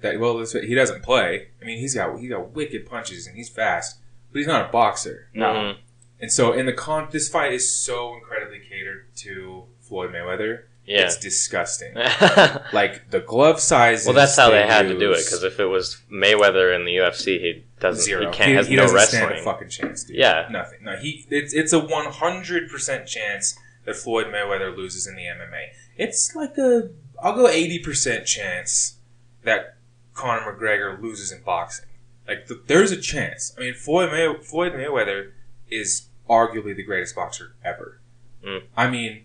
[0.00, 1.48] that well, he doesn't play.
[1.60, 3.98] I mean, he's got he got wicked punches and he's fast,
[4.30, 5.28] but he's not a boxer.
[5.34, 5.46] No.
[5.46, 5.76] Mhm.
[6.20, 10.64] And so in the con, this fight is so incredibly catered to Floyd Mayweather.
[10.84, 11.02] Yeah.
[11.02, 11.94] It's disgusting.
[12.72, 14.04] Like the glove size.
[14.06, 16.96] Well, that's how they had to do it, because if it was Mayweather in the
[16.96, 18.26] UFC, he doesn't, zero.
[18.30, 19.22] he can't, has he no doesn't wrestling.
[19.28, 20.16] stand a fucking chance, dude.
[20.16, 20.48] Yeah.
[20.50, 20.78] nothing.
[20.82, 21.24] No, he.
[21.30, 25.66] It's it's a one hundred percent chance that Floyd Mayweather loses in the MMA.
[25.96, 26.90] It's like a
[27.22, 28.96] I'll go eighty percent chance
[29.44, 29.76] that
[30.14, 31.86] Conor McGregor loses in boxing.
[32.26, 33.54] Like th- there's a chance.
[33.56, 35.32] I mean, Floyd May- Floyd Mayweather
[35.70, 38.00] is arguably the greatest boxer ever.
[38.46, 38.62] Mm.
[38.76, 39.24] I mean,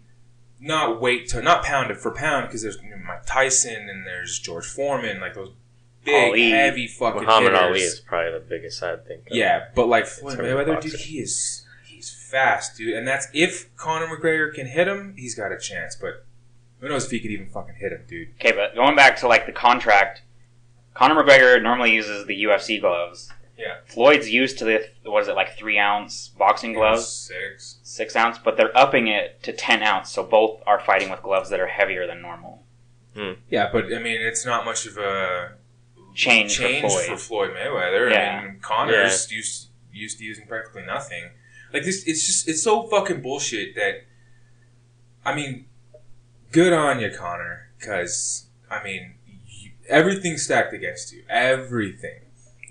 [0.59, 4.05] not weight to not pound it for pound because there's you know, Mike Tyson and
[4.05, 5.51] there's George Foreman, like those
[6.03, 6.49] big, Ali.
[6.49, 7.67] heavy fucking Muhammad hitters.
[7.67, 9.27] Ali is probably the biggest, I think.
[9.31, 13.27] Yeah, but like Floyd terms of Mayweather, dude, he is he's fast, dude, and that's
[13.33, 15.95] if Conor McGregor can hit him, he's got a chance.
[15.95, 16.25] But
[16.79, 18.29] who knows if he could even fucking hit him, dude?
[18.39, 20.21] Okay, but going back to like the contract,
[20.93, 23.31] Conor McGregor normally uses the UFC gloves.
[23.57, 23.77] Yeah.
[23.87, 27.79] Floyd's used to the what is it like three ounce boxing gloves, six.
[27.81, 30.11] six ounce, but they're upping it to ten ounce.
[30.11, 32.63] So both are fighting with gloves that are heavier than normal.
[33.15, 33.33] Hmm.
[33.49, 35.53] Yeah, but I mean, it's not much of a
[36.13, 37.05] Change for Floyd.
[37.05, 38.11] for Floyd Mayweather.
[38.11, 38.41] Yeah.
[38.41, 41.29] I mean, Conor's used used to using practically nothing.
[41.71, 44.03] Like this, it's just it's so fucking bullshit that.
[45.23, 45.65] I mean,
[46.51, 49.15] good on you, Conor, because I mean,
[49.45, 51.23] you, everything's stacked against you.
[51.29, 52.21] Everything.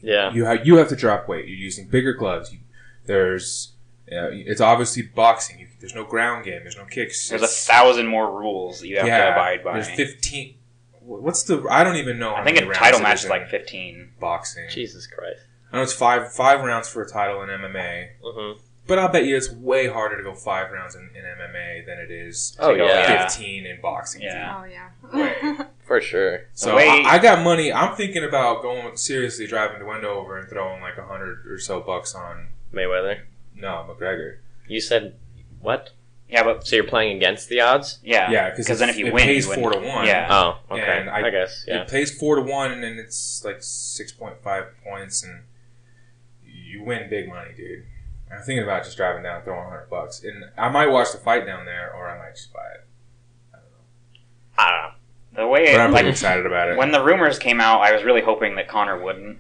[0.07, 0.33] Yeah.
[0.33, 1.47] You have you have to drop weight.
[1.49, 2.53] You're using bigger gloves.
[2.53, 2.61] You,
[3.07, 3.73] there's
[4.11, 5.59] uh, it's obviously boxing.
[5.59, 6.61] You, there's no ground game.
[6.62, 7.29] There's no kicks.
[7.29, 9.75] There's a thousand more rules that you have to abide by.
[9.75, 10.55] There's 15.
[11.01, 11.66] What's the?
[11.71, 12.35] I don't even know.
[12.35, 14.12] I think a title match is is like 15.
[14.21, 14.66] boxing.
[14.71, 15.40] Jesus Christ.
[15.73, 18.53] I know it's five five rounds for a title in MMA, hmm
[18.87, 21.99] but I'll bet you it's way harder to go five rounds in, in MMA than
[21.99, 23.29] it is Oh To go- yeah, yeah.
[23.29, 24.23] 15 in boxing.
[24.23, 24.61] Yeah.
[24.61, 24.90] Oh yeah.
[25.12, 25.66] Wait.
[25.87, 26.49] for sure.
[26.53, 27.72] So I, I got money.
[27.72, 31.81] I'm thinking about going seriously driving to Wendover and throwing like a hundred or so
[31.81, 33.20] bucks on Mayweather.
[33.55, 34.38] no McGregor.
[34.68, 35.14] You said
[35.61, 35.90] what?
[36.29, 38.01] Yeah, but So you're playing against the odds?
[38.03, 39.61] yeah, Yeah, because then if you it win, pays you win.
[39.61, 40.07] four to one.
[40.07, 40.27] Yeah.
[40.29, 40.99] Oh, okay.
[41.03, 41.64] And I- I, guess.
[41.68, 41.83] Yeah.
[41.83, 45.44] It pays four to one, and then it's like six point five points, and
[46.44, 47.85] you win big money, dude.
[48.33, 51.18] I'm thinking about just driving down, and throwing hundred bucks, and I might watch the
[51.18, 52.88] fight down there, or I might just buy it.
[54.59, 54.95] I don't know.
[55.37, 56.77] The way But I'm like pretty excited about it.
[56.79, 59.38] when the rumors came out, I was really hoping that Conor wouldn't.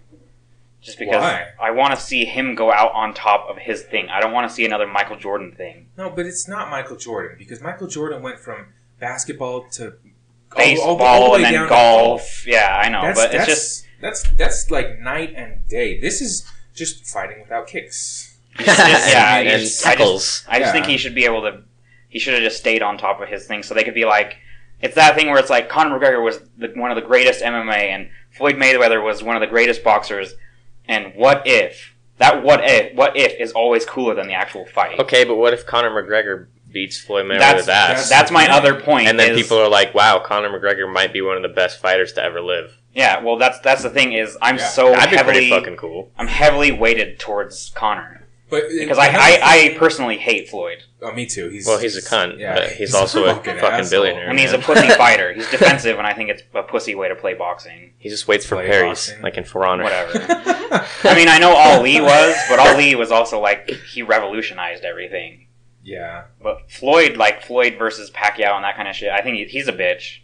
[0.82, 1.46] Just because Why?
[1.60, 4.08] I want to see him go out on top of his thing.
[4.08, 5.86] I don't want to see another Michael Jordan thing.
[5.96, 8.66] no, but it's not Michael Jordan because Michael Jordan went from
[9.00, 9.94] basketball to
[10.56, 12.46] Baseball all- all the and then to golf.
[12.46, 15.98] Yeah, I know, That's, but that's, it's just that's that's like night and day.
[16.00, 18.38] This is just fighting without kicks.
[18.60, 20.72] yeah, and, you and just- I just- I just Yeah.
[20.72, 21.62] think he should be able to.
[22.08, 24.36] He should have just stayed on top of his thing, so they could be like,
[24.80, 27.88] it's that thing where it's like Conor McGregor was the, one of the greatest MMA,
[27.88, 30.34] and Floyd Mayweather was one of the greatest boxers.
[30.86, 34.98] And what if that what if what if is always cooler than the actual fight?
[35.00, 38.08] Okay, but what if Conor McGregor beats Floyd Mayweather's that's ass?
[38.08, 39.08] that's my other point.
[39.08, 41.80] and then is- people are like, "Wow, Conor McGregor might be one of the best
[41.80, 44.66] fighters to ever live." yeah, well, that's that's the thing is I'm Yeah.
[44.68, 46.10] so That'd be pretty heavily fucking cool.
[46.18, 50.78] I'm heavily weighted towards Conor But because I, I, I personally hate Floyd.
[51.02, 51.48] oh, me too.
[51.48, 53.90] He's Well, he's a cunt, Yeah, but he's also a fucking asshole.
[53.90, 54.26] billionaire.
[54.28, 55.32] I mean, he's a pussy fighter.
[55.34, 57.94] He's defensive, and I think it's a pussy way to play boxing.
[57.98, 59.22] He just waits for Play parries, boxing.
[59.22, 59.82] like in For Honor.
[59.82, 60.12] Whatever.
[61.04, 65.48] I mean, I know Ali was, but Ali was also like he revolutionized everything.
[65.82, 69.44] yeah, But Floyd, like Floyd versus Pacquiao and that kind of shit, I think he,
[69.46, 70.18] he's a bitch.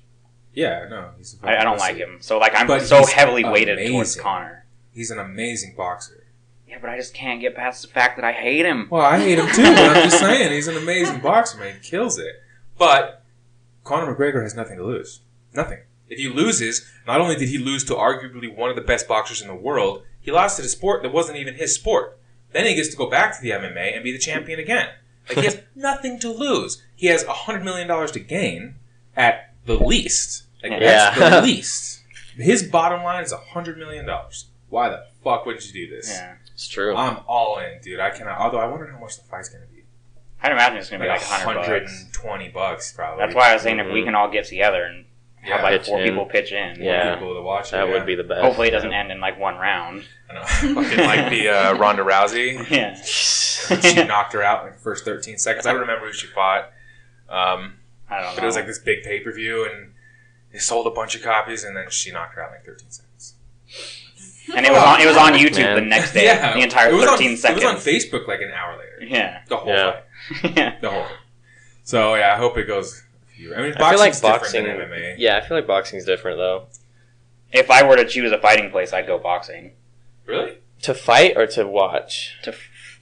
[0.54, 0.86] yeah.
[0.88, 1.36] No, he's.
[1.42, 1.88] A I, I don't pussy.
[1.88, 2.18] like him.
[2.20, 4.22] So like I'm But so he's heavily weighted towards amazing.
[4.22, 4.66] Conor.
[4.92, 6.21] He's an amazing boxer.
[6.72, 8.88] Yeah, but I just can't get past the fact that I hate him.
[8.90, 11.74] Well, I hate him too, but I'm just saying he's an amazing boxer, man.
[11.74, 12.42] He kills it.
[12.78, 13.22] But
[13.84, 15.20] Conor McGregor has nothing to lose.
[15.52, 15.80] Nothing.
[16.08, 19.42] If he loses, not only did he lose to arguably one of the best boxers
[19.42, 22.18] in the world, he lost to the sport that wasn't even his sport.
[22.52, 24.88] Then he gets to go back to the MMA and be the champion again.
[25.28, 26.82] Like he has nothing to lose.
[26.96, 28.76] He has a hundred million dollars to gain
[29.14, 30.44] at the least.
[30.62, 31.40] Like that's Yeah.
[31.40, 32.00] the least.
[32.36, 34.46] His bottom line is a hundred million dollars.
[34.70, 36.08] Why the fuck would you do this?
[36.10, 36.94] Yeah, It's true.
[36.94, 37.98] I'm all in, dude.
[37.98, 38.38] I cannot.
[38.38, 39.82] Although I wonder how much the fight's gonna be.
[40.40, 41.54] I'd imagine it's gonna Like, be like a hundred
[41.86, 42.06] bucks.
[42.22, 43.24] 120 bucks, probably.
[43.24, 44.04] That's why I was saying if we Mhm.
[44.04, 45.04] can all get together and
[45.40, 46.08] have like pitch four in.
[46.08, 46.80] people pitch in.
[46.80, 47.14] Yeah.
[47.16, 47.72] people to watch it.
[47.72, 47.92] that yeah.
[47.94, 48.42] would be the best.
[48.42, 50.04] Hopefully, it doesn't end in like one round.
[50.30, 50.44] I know.
[50.44, 52.70] Fucking like the uh, Ronda Rousey.
[52.70, 52.94] Yeah.
[53.02, 55.66] she knocked her out in the first 13 seconds.
[55.66, 56.70] I don't remember who she fought.
[57.28, 58.32] Um, I don't know.
[58.36, 59.94] but it was like this big pay per view, and
[60.52, 62.90] they sold a bunch of copies, and then she knocked her out in like 13
[62.90, 63.08] seconds.
[64.56, 65.00] and it was on.
[65.00, 65.74] It was on YouTube Man.
[65.76, 66.24] the next day.
[66.24, 67.62] Yeah, the entire it was thirteen on, seconds.
[67.62, 69.04] It was on Facebook like an hour later.
[69.14, 69.42] Yeah.
[69.48, 70.00] The whole Yeah.
[70.42, 70.56] fight.
[70.56, 70.78] yeah.
[70.80, 71.16] The whole thing.
[71.84, 73.02] So yeah, I hope it goes.
[73.38, 74.64] I mean, I feel like boxing's boxing.
[74.64, 75.14] different than MMA.
[75.18, 76.66] Yeah, I feel like boxing's different though.
[77.52, 79.72] If I were to choose a fighting place, I'd go boxing.
[80.26, 80.58] Really?
[80.82, 82.36] To fight or to watch?
[82.44, 83.00] To f-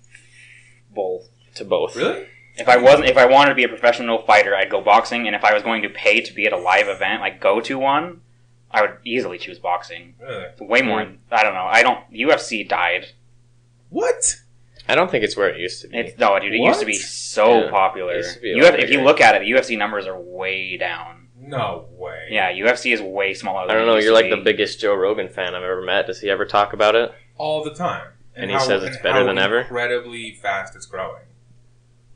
[0.95, 1.29] both.
[1.55, 1.95] To both.
[1.97, 2.27] Really?
[2.57, 5.27] If I wasn't, if I wanted to be a professional fighter, I'd go boxing.
[5.27, 7.61] And if I was going to pay to be at a live event, like go
[7.61, 8.21] to one,
[8.71, 10.15] I would easily choose boxing.
[10.21, 10.45] Really?
[10.45, 11.01] It's way more.
[11.31, 11.67] I don't know.
[11.71, 11.99] I don't.
[12.13, 13.07] UFC died.
[13.89, 14.37] What?
[14.89, 15.99] I don't think it's where it used to be.
[15.99, 16.55] It's no, dude.
[16.55, 17.71] It used to be so Yeah.
[17.71, 18.15] popular.
[18.15, 20.07] It used to be a You have, if you look at it, the UFC numbers
[20.07, 21.29] are way down.
[21.43, 22.27] No way.
[22.31, 23.71] Yeah, UFC is way smaller.
[23.71, 23.97] I don't know.
[23.97, 26.07] You're to like the biggest Joe Rogan fan I've ever met.
[26.07, 27.13] Does he ever talk about it?
[27.37, 28.07] all the time.
[28.37, 29.61] And he says it's better how than ever?
[29.61, 31.23] Incredibly fast it's growing.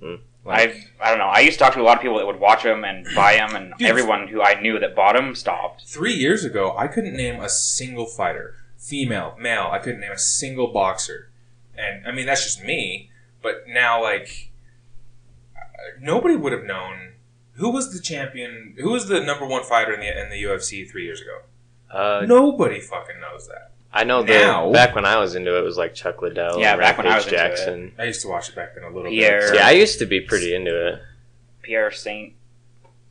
[0.01, 0.17] Hmm.
[0.47, 1.27] I I don't know.
[1.27, 3.35] I used to talk to a lot of people that would watch them and buy
[3.37, 3.89] them, and Dude.
[3.89, 5.87] everyone who I knew that bought them stopped.
[5.87, 9.69] Three years ago, I couldn't name a single fighter, female, male.
[9.71, 11.31] I couldn't name a single boxer,
[11.77, 13.11] and I mean that's just me.
[13.43, 14.51] But now, like,
[15.57, 15.61] uh,
[16.01, 17.13] nobody would have known
[17.55, 20.91] who was the champion, who was the number one fighter in the in the UFC
[20.91, 21.41] three years ago.
[21.91, 23.71] Uh, Nobody fucking knows that.
[23.97, 26.59] I know Now- that back when I was into it, it was like Chuck Liddell.
[26.59, 27.49] Yeah, and back when I Rampage was into it.
[27.49, 27.93] Jackson.
[27.99, 29.41] I used to watch it back then a little Pierre.
[29.53, 29.55] bit.
[29.55, 31.01] Yeah, I used to be pretty into it.
[31.63, 32.35] Pierre Saint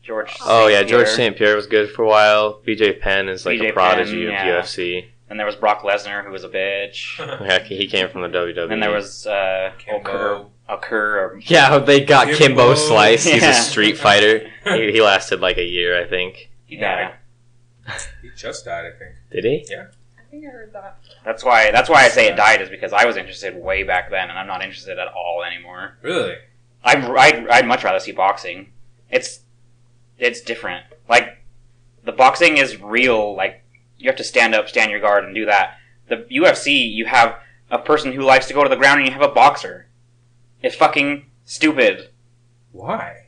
[0.04, 0.36] George.
[0.46, 1.36] Oh yeah, George St.
[1.38, 2.62] Pierre was good for a while.
[2.68, 4.62] BJ Penn is like BJ a prodigy Penn, of yeah.
[4.62, 5.06] UFC.
[5.30, 7.16] And there was Brock Lesnar, who was a bitch.
[7.48, 8.72] Heck, he came from the WWE.
[8.72, 10.52] And there was uh, Kimbo.
[10.68, 11.40] occur.
[11.46, 12.38] Yeah, they got Kimbo.
[12.38, 13.24] Kimbo Slice.
[13.24, 14.50] He's a Street Fighter.
[14.66, 16.50] He, he lasted like a year, I think.
[16.66, 17.16] He died.
[17.88, 19.16] Yeah, He just died, I think.
[19.32, 19.66] Did he?
[19.76, 19.86] I
[20.34, 20.98] think I heard that.
[21.24, 24.10] that's why that's why I say it died is because I was interested way back
[24.10, 25.98] then, and I'm not interested at all anymore.
[26.02, 26.36] Really?
[26.84, 28.72] I'd, I'd, I'd much rather see boxing.
[29.10, 29.42] It's
[30.18, 30.86] it's different.
[31.08, 31.44] Like
[32.04, 33.36] the boxing is real.
[33.36, 33.64] Like
[33.98, 35.78] you have to stand up, stand your guard, and do that.
[36.10, 37.38] The UFC, you have
[37.70, 39.88] a person who likes to go to the ground, and you have a boxer.
[40.62, 42.10] It's fucking stupid
[42.72, 43.23] Why?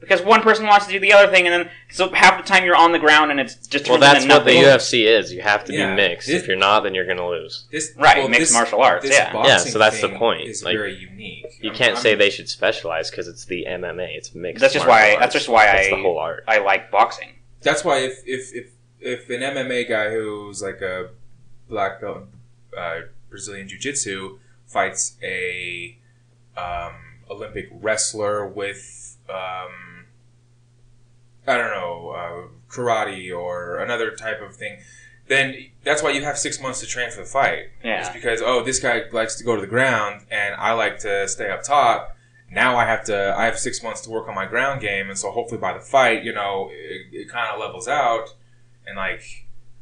[0.00, 2.64] Because one person wants to do the other thing, and then so half the time
[2.64, 4.52] you're on the ground, and it's just Well, that's what the.
[4.52, 5.32] UFC is.
[5.32, 5.90] You have to Yeah.
[5.90, 6.28] be mixed.
[6.28, 7.64] This- If you're not, then you're gonna lose.
[7.72, 9.04] This Right, well, mixed this- martial arts.
[9.04, 11.46] This Yeah, Yeah, so that's the point, Is like, very unique.
[11.60, 14.14] You I'm- can't I'm- say they should specialize because it's the MMA.
[14.16, 14.60] It's mixed.
[14.60, 15.10] That's just martial why.
[15.14, 15.20] arts.
[15.20, 16.44] That's just why That's I the whole art.
[16.46, 17.34] I like boxing.
[17.62, 18.66] That's why if if if
[19.00, 21.08] if an MMA guy who's like a
[21.68, 22.24] black belt
[22.76, 25.96] uh, Brazilian Jiu Jitsu fights a
[26.56, 26.92] um,
[27.30, 29.70] Olympic wrestler with um,
[31.48, 34.78] I don't know uh, karate or another type of thing,
[35.26, 37.70] then that's why you have six months to train for the fight.
[37.82, 40.98] It's Yeah, because oh this guy likes to go to the ground and I like
[41.00, 42.16] to stay up top.
[42.50, 45.18] Now I have to I have six months to work on my ground game, and
[45.18, 48.28] so hopefully by the fight, you know, it, it kind of levels out,
[48.86, 49.22] and like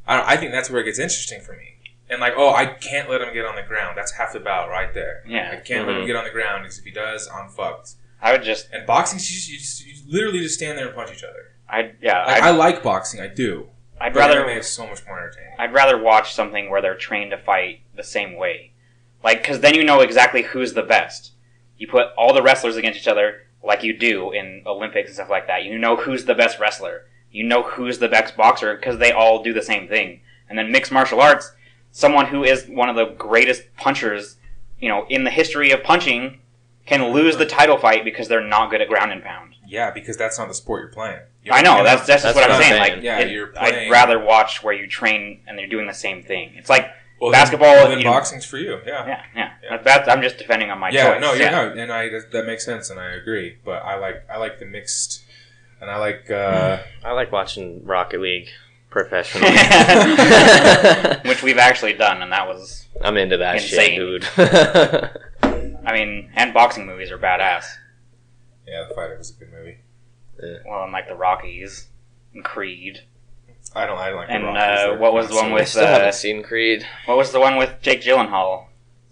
[0.07, 1.75] I, I think that's where it gets interesting for me.
[2.09, 3.97] And like oh I can't let him get on the ground.
[3.97, 5.23] That's half the battle right there.
[5.27, 6.07] Yeah, I can't let him Mhm.
[6.07, 7.91] get on the ground because if he does, I'm fucked.
[8.21, 8.69] I would just.
[8.73, 11.51] And boxing, you, just, you, just, you literally just stand there and punch each other.
[11.69, 12.25] I yeah.
[12.25, 13.67] Like, I'd, I like boxing, I do.
[13.99, 14.43] I'd But rather.
[14.43, 15.53] MMA is so much more entertaining.
[15.57, 18.71] I'd rather watch something where they're trained to fight the same way.
[19.23, 21.31] Like, because then you know exactly who's the best.
[21.77, 25.29] You put all the wrestlers against each other, like you do in Olympics and stuff
[25.29, 25.63] like that.
[25.63, 27.05] You know who's the best wrestler.
[27.31, 30.21] You know who's the best boxer because they all do the same thing.
[30.49, 31.51] And then mixed martial arts,
[31.91, 34.37] someone who is one of the greatest punchers,
[34.79, 36.39] you know, in the history of punching,
[36.85, 39.55] can lose the title fight because they're not good at ground and pound.
[39.67, 41.19] Yeah, because that's not the sport you're playing.
[41.47, 42.81] You I know you're that's that's just that's what I'm what I'm saying.
[42.83, 42.95] saying.
[42.97, 46.21] Like, Yeah, it- you're I'd rather watch where you train and they're doing the same
[46.23, 46.53] thing.
[46.55, 46.89] It's like
[47.21, 48.79] well, then- basketball, well, then you know- boxing's for you.
[48.85, 49.07] Yeah.
[49.07, 49.51] Yeah, yeah.
[49.63, 49.77] Yeah.
[49.77, 51.21] That's I'm just defending on my yeah, choice.
[51.21, 51.43] no, yeah.
[51.43, 53.57] yeah, no, and I that, that makes sense, and I agree.
[53.65, 55.23] But I like I like the mixed,
[55.81, 58.49] and I like uh, I like watching Rocket League
[58.89, 59.51] professionally.
[61.29, 63.95] Which we've actually done, and that was, I'm into that Insane.
[63.95, 64.23] shit, dude.
[65.85, 67.65] I mean, and boxing movies are badass.
[68.67, 69.77] yeah, the fighter was a good movie.
[70.67, 71.87] Well, and like the Rockies
[72.33, 73.01] and Creed.
[73.75, 74.61] I don't I don't like And, the Rockies.
[74.61, 76.85] uh, They're what was the one so- I with- still uh, haven't seen Creed.
[77.05, 78.65] What was the one with Jake Gyllenhaal?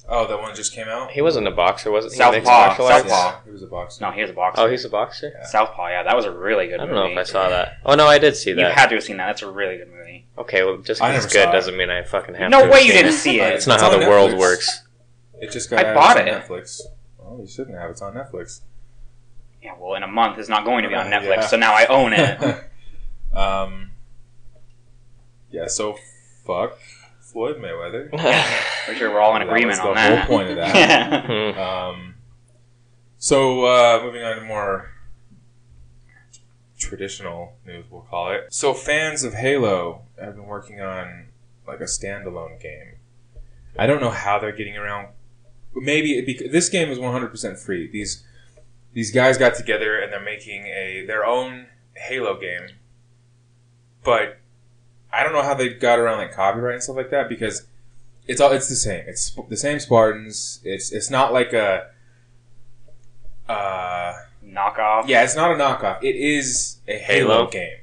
[0.08, 1.10] Oh, that one just came out.
[1.12, 2.18] He wasn't a boxer, wasn't he?
[2.20, 3.10] Southpaw, Mixed martial arts?
[3.10, 3.30] Southpaw.
[3.32, 4.06] Yeah, he was a boxer.
[4.06, 4.62] No, he was a boxer.
[4.62, 5.34] Oh, he's a boxer.
[5.36, 5.46] Yeah.
[5.48, 5.88] Southpaw.
[5.88, 6.92] Yeah, that was a really good movie.
[6.92, 7.16] I don't movie.
[7.16, 7.78] know if I saw that.
[7.84, 8.62] Oh no, I did see that.
[8.62, 8.76] You that.
[8.78, 9.26] had to have seen that.
[9.26, 10.28] That's a really good movie.
[10.38, 11.52] okay, well, just I because never it's good it.
[11.52, 12.72] doesn't mean I fucking have no to.
[12.72, 13.18] way you seen didn't it.
[13.18, 13.54] see it.
[13.54, 14.38] It's not It's how on the world Netflix.
[14.40, 14.84] works.
[15.42, 15.96] It just got I out.
[15.96, 16.44] bought It's on it.
[16.64, 16.82] Netflix.
[17.24, 17.90] Oh, you shouldn't have.
[17.90, 18.62] It's on Netflix.
[19.65, 21.47] Yeah, well, in a month it's not going to be on Uh, Netflix, yeah.
[21.47, 22.69] so now I own it.
[23.36, 23.91] um.
[25.51, 25.67] Yeah.
[25.67, 25.97] So
[26.45, 26.78] fuck
[27.19, 28.10] Floyd Mayweather.
[28.86, 30.28] Pretty sure we're all in That agreement was the on whole that.
[30.28, 31.25] point of that.
[31.25, 31.60] Hmm.
[31.60, 32.12] Um,
[33.17, 34.91] so, uh, moving on to more
[36.78, 38.54] traditional news, we'll call it.
[38.54, 41.28] So, fans of Halo have been working on
[41.67, 42.95] like a standalone game.
[43.80, 45.08] I don't know how they're getting around.
[45.73, 47.89] Maybe it bec- this game is 100% free.
[47.91, 48.23] These
[48.95, 52.69] these guys got together and they're making a their own Halo game.
[54.03, 54.39] But
[55.13, 57.67] I don't know how they got around like copyright and stuff like that because
[58.27, 59.03] it's all it's the same.
[59.05, 60.62] It's the same Spartans.
[60.63, 61.91] It's it's not like a
[63.47, 64.13] uh
[64.45, 65.08] Knockoff.
[65.08, 66.01] yeah, it's not a knockoff.
[66.01, 67.47] It is a Halo, Halo?
[67.49, 67.77] game,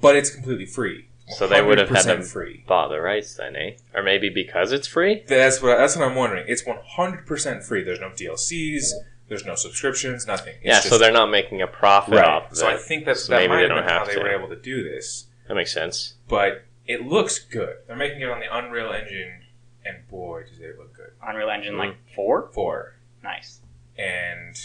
[0.00, 1.04] but it's completely free.
[1.36, 2.64] So they would have had 100% to free.
[2.66, 3.72] bought the rights then, eh?
[3.94, 5.24] Or maybe because it's free?
[5.26, 6.46] That's what that's what I'm wondering.
[6.48, 7.82] It's 100 percent free.
[7.82, 8.84] There's no DLCs.
[9.28, 10.26] There's no subscriptions.
[10.26, 10.54] Nothing.
[10.56, 12.24] It's yeah, so just- they're not making a profit right.
[12.24, 12.80] off of So I it.
[12.80, 14.20] think that's So that maybe might they have don't been how have they to.
[14.20, 15.26] were able to do this.
[15.46, 16.14] That makes sense.
[16.28, 17.76] But it looks good.
[17.86, 19.42] They're making it on the Unreal Engine,
[19.84, 21.10] and boy, does it look good.
[21.26, 21.78] Unreal Engine Mm.
[21.78, 22.50] like four.
[22.52, 23.60] Four Nice.
[23.98, 24.56] and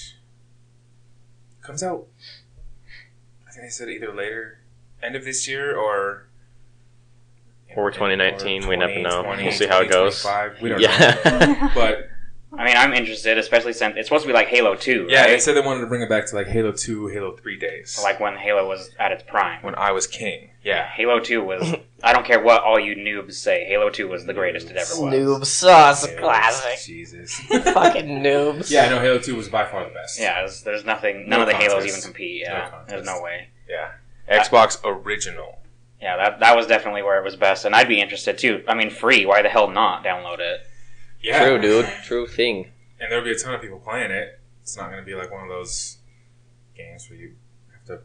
[1.62, 2.08] comes out.
[3.47, 4.60] I think they said either later,
[5.02, 6.28] end of this year or.
[7.76, 9.23] Or 2019, we never know.
[9.23, 10.21] 2020, We'll see how it goes.
[10.21, 10.88] 2025, We don't know.
[10.88, 11.71] Yeah.
[11.76, 12.10] But
[12.55, 15.07] I mean, I'm interested, especially since it's supposed to be like Halo Two.
[15.09, 15.27] yeah, right?
[15.29, 17.99] they said they wanted to bring it back to like Halo 2, Halo 3 days.
[18.03, 19.61] like when Halo was at its prime.
[19.63, 20.51] when I was king.
[20.63, 20.87] Yeah.
[20.87, 21.75] Halo Two was.
[22.03, 23.65] I don't care what all you noobs say.
[23.65, 25.13] Halo Two was the greatest it ever was.
[25.13, 27.35] Noob sauce Halo- Jesus.
[27.47, 28.69] Fucking noobs.
[28.69, 30.19] yeah, no, Halo 2 was by far the best.
[30.19, 31.27] Yeah, there's, there's nothing.
[31.27, 32.41] None No of the Halos even compete.
[32.41, 32.89] Yeah, contest.
[32.89, 33.49] there's no way.
[33.67, 33.91] Yeah.
[34.29, 35.59] Xbox original.
[36.01, 38.63] Yeah, that that was definitely where it was best, and I'd be interested too.
[38.67, 39.25] I mean, free.
[39.25, 40.67] Why the hell not download it?
[41.23, 41.43] Yeah.
[41.45, 41.89] True, dude.
[42.03, 42.67] True thing.
[42.99, 44.39] and there'll be a ton of people playing it.
[44.62, 45.97] It's not going to be like one of those
[46.77, 47.33] games where you
[47.71, 47.99] have to.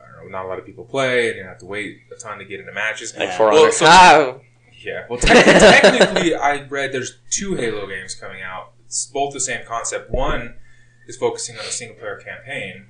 [0.00, 0.38] I don't know.
[0.38, 2.60] Not a lot of people play, and you have to wait a ton to get
[2.60, 3.14] into matches.
[3.16, 4.34] Like for Well, so- ah,
[4.80, 5.06] Yeah.
[5.08, 8.72] Well, te- technically, I read there's two Halo games coming out.
[8.86, 10.10] It's both the same concept.
[10.10, 10.56] One
[11.06, 12.86] is focusing on a single player campaign.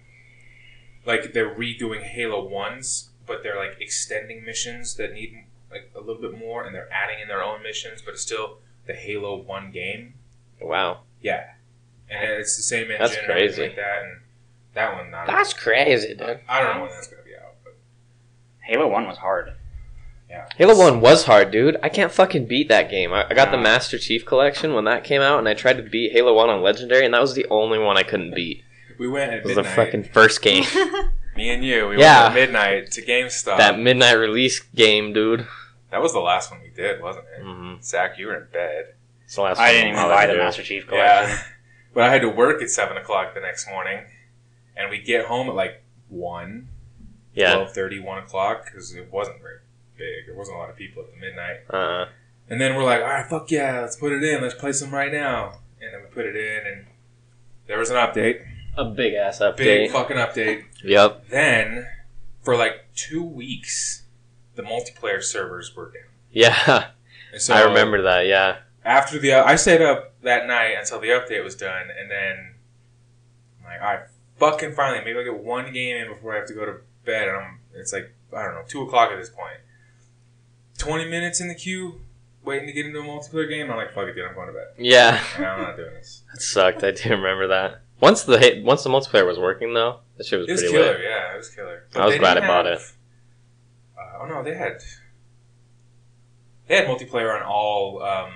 [1.07, 6.21] Like they're redoing Halo ones, but they're like extending missions that need like a little
[6.23, 9.71] bit more, and they're adding in their own missions, but it's still the Halo one
[9.73, 10.15] game.
[10.61, 11.45] wow, Yeah.
[12.11, 13.63] And it's the same engine That's and crazy.
[13.63, 14.21] like that, and
[14.75, 15.27] that one not.
[15.27, 16.41] that's crazy, dude.
[16.49, 17.75] I don't know when that's gonna be out, but
[18.61, 19.55] Halo One was hard.
[20.29, 20.47] yeah.
[20.57, 21.77] Halo One was hard, dude.
[21.83, 23.13] I can't fucking beat that game.
[23.13, 25.83] I, I got the Master Chief Collection when that came out, and I tried to
[25.83, 28.63] beat Halo One on Legendary, and that was the only one I couldn't beat.
[28.99, 30.65] We went at It was the fucking first game.
[31.37, 31.89] Me and you.
[31.89, 32.25] We Yeah.
[32.25, 33.57] went at midnight to GameStop.
[33.57, 35.47] that midnight release game, dude.
[35.95, 37.45] That was the last one we did, wasn't it?
[37.45, 37.81] Mm-hmm.
[37.81, 38.95] Zach, you were in bed.
[39.27, 40.39] It's the last I one didn't even buy the do.
[40.41, 41.39] Master Chief collection.
[41.95, 44.05] But I had to work at 7 o'clock the next morning.
[44.77, 46.69] And we get home at like 1,
[47.35, 47.55] Yeah.
[47.55, 49.59] 12.30, 1 o'clock, because it wasn't very
[49.97, 50.27] big.
[50.27, 51.59] There wasn't a lot of people at the midnight.
[51.71, 52.07] Uh.
[52.51, 54.43] And then we're like, all right, fuck yeah, let's put it in.
[54.43, 55.61] Let's play some right now.
[55.81, 56.87] And then we put it in, and
[57.69, 58.45] there was an update.
[58.77, 59.59] A big ass update.
[59.59, 60.65] Big fucking update.
[60.83, 61.29] Yep.
[61.29, 61.87] Then,
[62.43, 64.03] for like two weeks,
[64.55, 66.11] the multiplayer servers were down.
[66.31, 66.89] Yeah.
[67.37, 68.27] So I remember that.
[68.27, 68.59] Yeah.
[68.85, 72.55] after the I stayed up that night until the update was done, and then
[73.59, 74.01] I'm like, all right,
[74.39, 77.27] fucking finally, maybe I'll get one game in before I have to go to bed.
[77.27, 79.57] And I'm, it's like I don't know, two o'clock at this point.
[80.79, 82.03] Twenty minutes in the queue,
[82.45, 83.69] waiting to get into a multiplayer game.
[83.69, 84.67] I'm like, fuck it, dude, I'm going to bed.
[84.79, 85.21] Yeah.
[85.37, 86.23] And I'm not doing this.
[86.35, 86.85] That sucked.
[86.85, 87.81] I do remember that.
[88.01, 90.93] Once the once the multiplayer was working though, that shit was It was pretty killer,
[90.93, 91.01] lit.
[91.03, 91.87] yeah, it was killer.
[91.97, 92.79] I was glad I bought Uh,
[94.21, 94.81] oh no, they had
[96.69, 98.31] they had multiplayer on all um,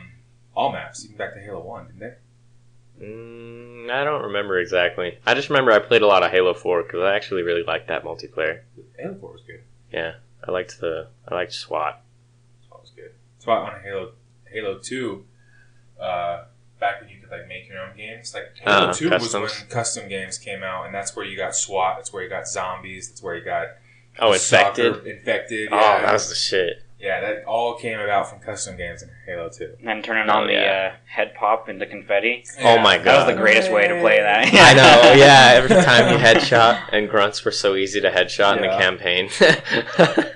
[0.54, 3.04] all maps, even back to Halo One, didn't they?
[3.04, 5.18] Mm, I don't remember exactly.
[5.26, 7.86] I just remember I played a lot of Halo 4 because I actually really liked
[7.88, 8.60] that multiplayer.
[8.98, 9.62] Halo Four was good.
[9.92, 10.14] Yeah,
[10.46, 12.02] I liked the I liked SWAT.
[12.66, 13.12] SWAT was good.
[13.38, 14.12] SWAT on Halo
[14.50, 15.24] Halo Two,
[16.00, 16.44] uh,
[16.80, 18.34] back when you could like make your own games.
[18.34, 19.34] Like Halo Uh, Two customs.
[19.42, 21.96] was when custom games came out, and that's where you got SWAT.
[21.96, 23.08] That's where you got zombies.
[23.08, 23.68] That's where you got
[24.20, 24.94] Oh, infected.
[24.94, 25.68] soccer- infected.
[25.72, 26.82] Oh, Yeah, that was the shit.
[26.98, 27.20] yeah.
[27.20, 29.74] That all came about from custom games in Halo Two.
[29.78, 30.92] And then turning Oh, on the yeah.
[30.94, 32.44] uh, head pop into confetti.
[32.60, 34.46] Oh my god, That was the greatest way to play that.
[34.52, 35.12] I know.
[35.14, 39.28] Yeah, every time you headshot, and grunts were so easy to headshot in the campaign.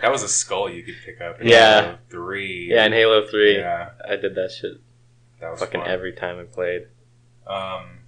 [0.02, 1.40] That was a skull you could pick up.
[1.40, 1.80] In Yeah.
[1.82, 2.68] Halo Three.
[2.72, 4.72] yeah, in Halo 3, Yeah, I did that shit
[5.40, 5.90] that was fucking fun.
[5.90, 6.86] every time I played.
[7.46, 8.00] Um,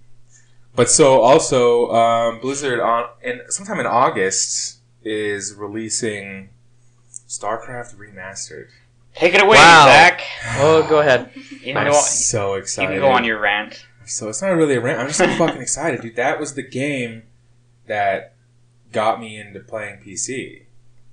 [0.75, 4.74] but so also um, Blizzard on and sometime in August
[5.05, 6.49] is releasing
[7.27, 8.67] StarCraft remastered.
[9.15, 9.85] Take it away, Wow.
[9.87, 10.21] Zach.
[10.57, 11.29] Oh, go ahead.
[11.35, 12.89] You can, I'm go, so you excited.
[12.91, 13.85] can go on your rant.
[14.05, 14.99] So it's not really a rant.
[14.99, 16.15] I'm just so fucking excited, dude.
[16.17, 17.23] That was the game
[17.87, 18.33] that
[18.91, 20.63] got me into playing PC.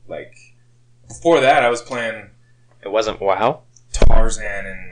[0.09, 0.35] Like
[1.07, 2.31] before that, I was playing
[2.83, 3.63] It wasn't WoW.
[3.93, 4.89] Tarzan and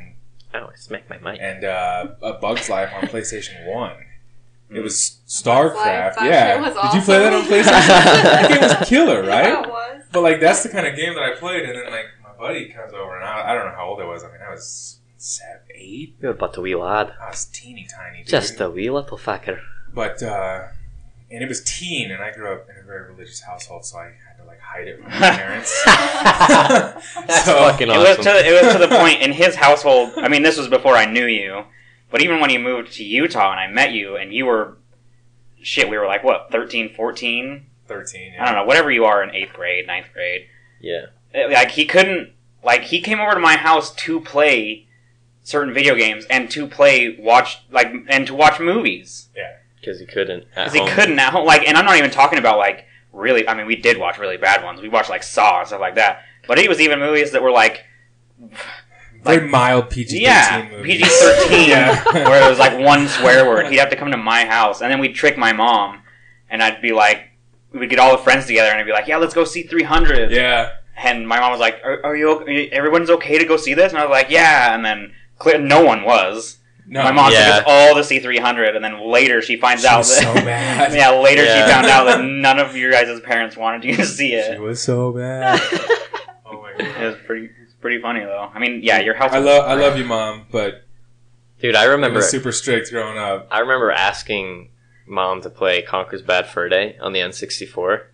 [0.55, 1.41] Oh, I smacked my mic.
[1.41, 3.95] and uh, A Bug's Life on PlayStation One.
[4.73, 6.17] It was Bug's Life, StarCraft.
[6.31, 7.53] Yeah, shit was did you play that on awesome.
[7.53, 8.23] PlayStation?
[8.23, 9.65] that game was killer, Yeah, right?
[9.65, 10.03] it was.
[10.13, 12.69] But like that's the kind of game that I played, and then like my buddy
[12.69, 14.23] comes over, and I, I don't know how old I was.
[14.25, 16.15] I mean, I was seven, eight.
[16.21, 17.13] You're but a wee lad.
[17.21, 18.29] I was teeny tiny, dude.
[18.29, 19.61] Just a wee little fucker.
[19.93, 20.69] But uh,
[21.33, 24.05] and it was teen, and I grew up in a very religious household, so I
[24.05, 25.83] had to like hide it from my parents.
[25.85, 28.25] That's So- fucking It was awesome.
[28.25, 30.13] to it was to the point in his household.
[30.17, 31.65] I mean, this was before I knew you,
[32.11, 34.77] but even when you moved to Utah and I met you, and you were
[35.63, 37.67] shit, we were like what 13, 14?
[37.87, 38.35] Thirteen.
[38.39, 40.47] I don't know, whatever you are in eighth grade, ninth grade.
[40.81, 41.07] yeah.
[41.35, 42.33] Eh, like he couldn't
[42.65, 44.87] like he came over to my house to play
[45.43, 49.57] certain video games and to play watch like and to watch movies Yeah.
[49.81, 50.45] Because he couldn't.
[50.51, 53.55] because he couldn't at home like and i'm not even talking about like really i
[53.55, 56.23] mean we did watch really bad ones we watched like saw and stuff like that
[56.47, 57.85] but it was even movies that were like
[59.23, 62.05] Very mild PG yeah thirteen pg 13 yeah.
[62.29, 64.91] where it was like one swear word he'd have to come to my house and
[64.91, 66.03] then we'd trick my mom
[66.49, 67.31] and i'd be like
[67.73, 69.63] we would get all the friends together and i'd be like yeah let's go see
[69.63, 70.71] 300 yeah.
[70.97, 72.31] and my mom was like, "Are, are you?
[72.41, 72.69] Okay?
[72.71, 75.83] Everyone's okay to go see this?" And I was like, "Yeah." And then clear, no
[75.83, 76.59] one was.
[76.87, 77.47] No, my mom Yeah.
[77.47, 80.25] took us all to see 300, and then later she finds She out was that
[80.25, 80.93] so bad.
[81.03, 81.65] yeah, later Yeah.
[81.67, 84.47] she found out that none of your guys' parents wanted you to see it.
[84.47, 84.61] She it.
[84.61, 85.61] was so bad.
[86.47, 88.51] oh my god, It was pretty, it's pretty funny though.
[88.55, 89.33] I mean, yeah, your house.
[89.33, 90.85] I love I love you, mom, but
[91.61, 92.17] Dude, I I remember.
[92.17, 93.49] was super strict growing up.
[93.51, 94.71] I remember asking
[95.07, 98.05] mom to play Conker's Bad Fur Day on the N64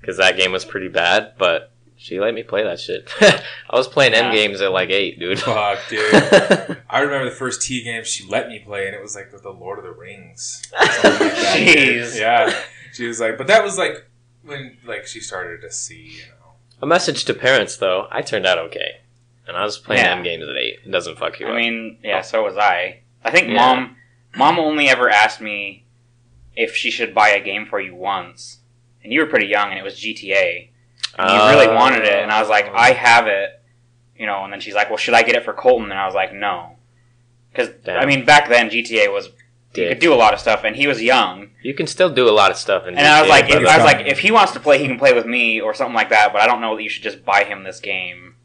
[0.00, 3.10] because that game was pretty bad, but she let me play that shit.
[3.20, 3.42] I
[3.72, 4.28] was playing Yeah.
[4.28, 5.40] M games at like eight, dude.
[5.40, 6.12] Fuck, dude.
[6.88, 9.50] I remember the first T game she let me play, and it was like the
[9.50, 10.62] Lord of the Rings.
[10.78, 10.92] Like.
[10.92, 12.16] Jeez.
[12.18, 12.54] Yeah,
[12.92, 14.08] she was like, but that was like
[14.44, 16.37] when like she started to see, you know.
[16.80, 18.06] A message to parents, though.
[18.10, 19.00] I turned out okay,
[19.46, 20.12] and I was playing Yeah.
[20.12, 20.80] M games at eight.
[20.84, 21.52] It doesn't fuck you up.
[21.52, 21.60] I up.
[21.62, 23.00] mean, yeah, so was I.
[23.24, 23.54] I think Yeah.
[23.54, 23.96] mom,
[24.36, 25.84] mom only ever asked me
[26.54, 28.58] if she should buy a game for you once,
[29.02, 30.70] and you were pretty young, and it was GTA.
[31.18, 33.60] And you really wanted it, and I was like, I have it,
[34.16, 34.44] you know.
[34.44, 35.90] And then she's like, Well, should I get it for Colton?
[35.90, 36.76] And I was like, No,
[37.50, 38.00] because Damn.
[38.00, 39.28] I mean, back then GTA was
[39.74, 42.28] you could do a lot of stuff, and he was young, You can still do
[42.28, 42.86] a lot of stuff.
[42.86, 44.86] In and I was like, if, I was like, if he wants to play, he
[44.86, 46.32] can play with me or something like that.
[46.32, 48.36] But I don't know that you should just buy him this game.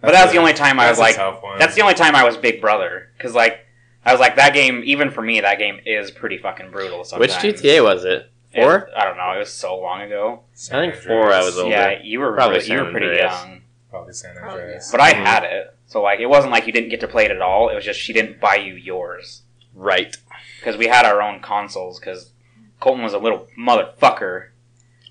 [0.00, 1.58] But that was the only time I was like, a tough one.
[1.58, 3.66] That's the only time I was Big Brother because like
[4.04, 4.82] I was like that game.
[4.84, 7.04] Even for me, that game is pretty fucking brutal.
[7.18, 8.28] which GTA was it?
[8.52, 8.90] It- Four?
[8.96, 9.32] I don't know.
[9.32, 10.42] It was so long ago.
[10.54, 11.44] San I think four I Andreas.
[11.46, 11.70] was older.
[11.70, 13.32] Yeah, you were Probably really- you were pretty Andreas.
[13.32, 14.90] young, Probably San Andreas.
[14.90, 15.24] but I Mhm.
[15.24, 15.74] had it.
[15.86, 17.68] So like it wasn't like you didn't get to play it at all.
[17.68, 19.42] It was just she didn't buy you yours
[19.74, 20.16] Right.
[20.58, 21.98] because we had our own consoles.
[21.98, 22.30] Because
[22.80, 24.48] Colton was a little motherfucker,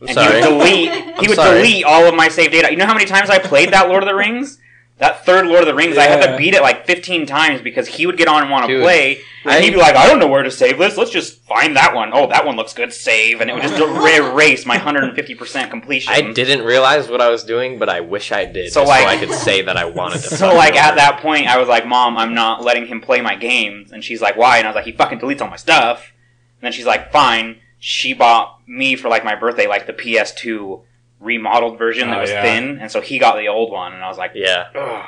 [0.01, 0.41] I'm and sorry.
[0.41, 1.19] he would delete.
[1.19, 1.57] he would sorry.
[1.57, 2.71] delete all of my save data.
[2.71, 4.59] You know how many times I played that Lord of the Rings?
[5.01, 7.87] That third Lord of the Rings, I had to beat it like 15 times because
[7.87, 10.19] he would get on and want to play, and I- he'd be like, "I don't
[10.19, 10.95] know where to save this.
[10.95, 12.11] Let's just find that one.
[12.13, 12.93] Oh, that one looks good.
[12.93, 16.13] Save," and it would just er-, erase my 150 percent completion.
[16.13, 18.71] I didn't realize what I was doing, but I wish I did.
[18.71, 20.35] So, like- so I could say that I wanted to.
[20.37, 23.35] So like at that point, I was like, "Mom, I'm not letting him play my
[23.35, 26.13] games," and she's like, "Why?" And I was like, "He fucking deletes all my stuff."
[26.61, 30.81] And then she's like, "Fine." She bought me for like my birthday like the PS2
[31.21, 32.41] remodeled version that Oh, was yeah.
[32.41, 34.65] thin, and so he got the old one, and I was like, Yeah.
[34.75, 35.05] Ugh.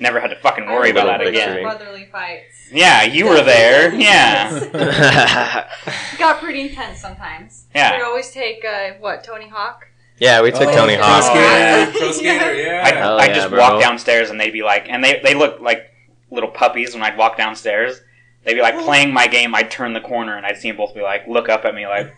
[0.00, 1.62] Never had to fucking worry about that Little again.
[1.62, 2.70] Brotherly fights.
[2.72, 3.92] Yeah, you were there.
[4.00, 5.68] Yeah.
[6.18, 7.66] Got pretty intense sometimes.
[7.74, 7.96] Yeah.
[7.98, 9.86] We'd always take, uh, what, Tony Hawk?
[10.18, 11.24] yeah, we took Oh, Tony Pro Hawk.
[11.24, 12.82] Skater, Pro Skater, yeah.
[12.86, 13.58] I'd, Hell I'd yeah, just bro.
[13.58, 15.90] walk downstairs and they'd be like, and they, they look like
[16.30, 18.00] little puppies when I'd walk downstairs.
[18.44, 19.54] They'd be like playing my game.
[19.54, 21.86] I'd turn the corner and I'd see them both be like, look up at me
[21.86, 22.14] like,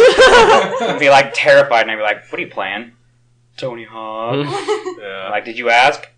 [0.00, 1.82] and be like terrified.
[1.82, 2.92] And I'd be like, what are you playing?
[3.56, 4.34] Tony Hawk.
[5.00, 5.28] yeah.
[5.30, 6.08] like, did you ask?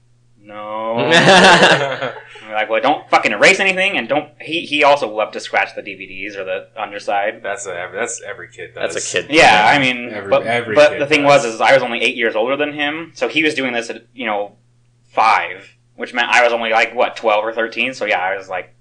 [0.41, 1.11] No.
[2.45, 4.31] And we're like, well, don't fucking erase anything, and don't.
[4.39, 7.43] He he also loved to scratch the DVDs or the underside.
[7.43, 8.93] That's a, that's every kid does.
[8.93, 9.31] That's a kid.
[9.35, 11.45] Yeah, I mean, Every- but, every but the thing does.
[11.45, 13.89] was, is I was only eight years older than him, so he was doing this
[13.89, 14.57] at you know
[15.05, 17.95] five, which meant I was only like what twelve or thirteen.
[17.95, 18.74] So yeah, I was like,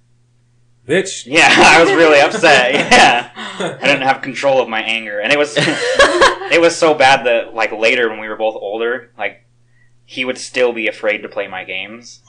[0.88, 1.26] Bitch.
[1.28, 2.74] yeah, I was really upset.
[2.94, 7.26] Yeah, I didn't have control of my anger, and it was it was so bad
[7.26, 9.46] that like later when we were both older, like
[10.06, 12.22] he would still be afraid to play my games.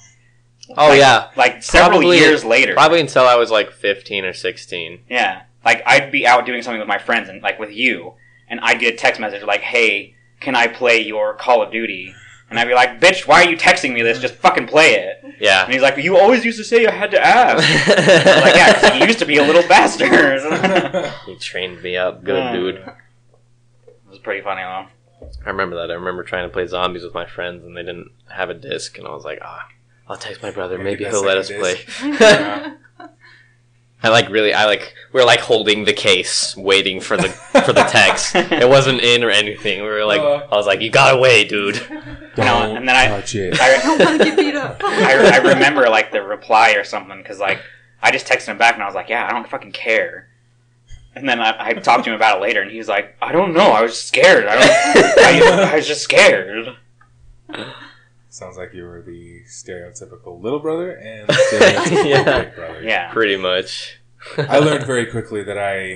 [0.77, 2.75] Oh Like- yeah, Like several Probably- years later.
[2.75, 5.01] probably until I was like 15 or 16.
[5.11, 5.43] Yeah.
[5.65, 8.15] Like I'd be out doing something with my friends and like with you,
[8.49, 12.15] and I'd get a text message like, "Hey, can I play your Call of Duty?"
[12.55, 14.21] And I'd be like, "Bitch, why are you texting me this?
[14.21, 15.65] Just fucking play it." Yeah.
[15.65, 18.55] And he's like, "You always used to say I had to ask." I was like,
[18.55, 22.41] "Yeah, 'cause you used to be a little bastard." it he trained me up, good
[22.41, 22.77] Uh, dude.
[22.77, 22.85] It
[24.09, 24.87] was pretty funny though.
[25.45, 25.91] I remember that.
[25.91, 28.97] I remember trying to play zombies with my friends, and they didn't have a disc,
[28.99, 29.67] and I was like, ah,
[30.09, 30.79] I'll text my brother.
[30.79, 31.81] Maybe Maybe he'll let us a play.
[32.03, 32.75] Yeah.
[34.05, 37.29] I like really, I like we're like holding the case, waiting for the
[37.65, 38.35] for the text.
[38.65, 39.83] It wasn't in or anything.
[39.83, 40.47] We were like, Uh.
[40.53, 41.77] I was like, you gotta wait, dude.
[42.37, 43.59] know, and then I- touch it.
[43.61, 44.81] I I, don't want to get beat up.
[44.85, 47.61] I, I remember like the reply or something because like
[48.03, 50.29] I just texted him back and I was like, "Yeah, I don't fucking care."
[51.17, 53.33] And then I, I talked to him about it later, and he was like, "I
[53.33, 53.71] don't know.
[53.71, 54.47] I was scared.
[54.47, 55.19] I don't.
[55.19, 56.77] I, I was just scared."
[58.35, 62.41] Sounds like you were the stereotypical little brother and stereotypical Yeah.
[62.45, 62.83] big brother.
[62.83, 63.13] Yeah.
[63.13, 64.01] Pretty much.
[64.37, 65.95] I learned very quickly that I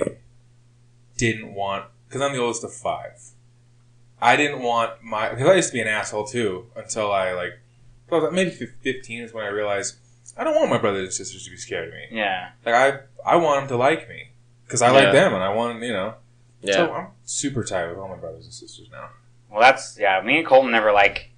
[1.17, 3.19] didn't want because I'm the oldest of five.
[4.21, 7.59] I didn't want my because I used to be an asshole too until I like
[8.09, 9.95] well, maybe fifteen is when I realized
[10.37, 12.05] I don't want my brothers and sisters to be scared of me.
[12.11, 12.51] Yeah.
[12.65, 14.29] Like I I want them to like me
[14.65, 15.03] because I Yeah.
[15.03, 16.13] like them and I want you know.
[16.61, 16.73] Yeah.
[16.73, 19.09] So I'm super tight with all my brothers and sisters now.
[19.51, 20.21] Well, that's yeah.
[20.21, 21.28] Me and Colton never like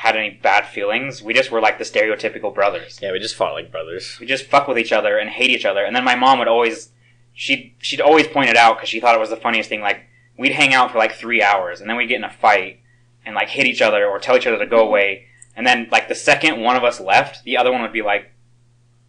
[0.00, 1.22] had any bad feelings.
[1.22, 2.98] We just were like the stereotypical brothers.
[3.02, 4.16] yeah, we just fought like brothers.
[4.18, 5.84] We just fuck with each other and hate each other.
[5.84, 6.88] And then my mom would always
[7.34, 9.82] she she'd always point it out because she thought it was the funniest thing.
[9.82, 10.06] Like
[10.38, 12.80] we'd hang out for like three hours and then we'd get in a fight
[13.26, 14.88] and like hit each other or tell each other to go mm-hmm.
[14.88, 15.26] away.
[15.54, 18.32] And then like the second one of us left, the other one would be like,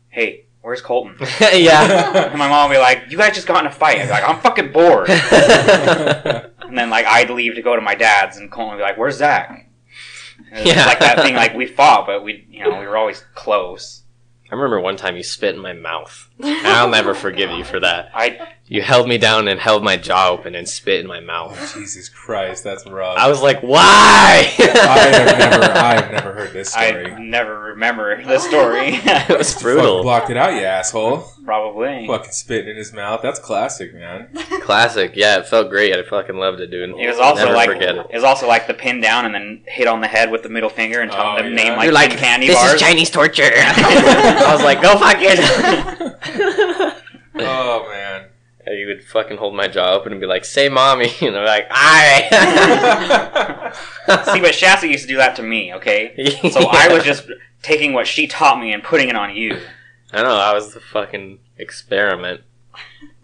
[0.10, 1.16] "Hey, where's Colton?"
[1.54, 2.32] yeah.
[2.32, 4.12] And my mom would be like, "You guys just got in a fight." I'd be
[4.12, 5.10] like, "I'm fucking bored."
[6.72, 8.98] And then like I'd leave to go to my dad's, and Colton would be like,
[8.98, 9.71] "Where's Zach?"
[10.52, 10.86] Yeah.
[10.86, 11.36] like that thing.
[11.36, 14.04] Like we fought, but we, you know, we were always close.
[14.52, 16.30] I remember one time you spit in my mouth.
[16.44, 18.12] And I'll never forgive you for that.
[18.14, 21.74] I You held me down and held my jaw open and spit in my mouth.
[21.76, 23.18] Jesus Christ, that's rough.
[23.18, 23.82] I was like, why?
[24.60, 27.12] I have never, I have never heard this story.
[27.12, 28.88] I never remember the story.
[28.94, 30.04] it was Fuck brutal.
[30.04, 31.26] blocked it out, you asshole.
[31.44, 32.06] Probably.
[32.08, 33.22] Fucking spit in his mouth.
[33.22, 34.30] That's classic, man.
[34.62, 35.12] Classic.
[35.16, 35.94] Yeah, it felt great.
[35.94, 36.92] I fucking loved it, dude.
[37.00, 38.06] It was also Never like forget it.
[38.10, 40.50] it was also like the pin down and then hit on the head with the
[40.50, 41.56] middle finger and tell Oh, them to yeah.
[41.70, 42.74] name like, You're like, ten candy this bars.
[42.74, 43.50] is Chinese torture.
[43.56, 46.31] I was like, go fuck it.
[47.36, 48.28] Oh man.
[48.66, 51.12] And you would fucking hold my jaw open and be like, say mommy.
[51.22, 52.30] And I'm like, alright.
[54.26, 55.74] See, but Shasta used to do that to me.
[55.74, 56.14] Okay,
[56.52, 57.30] so I was just
[57.64, 59.58] taking what she taught me and putting it on you.
[60.12, 62.42] I know, I was the fucking experiment.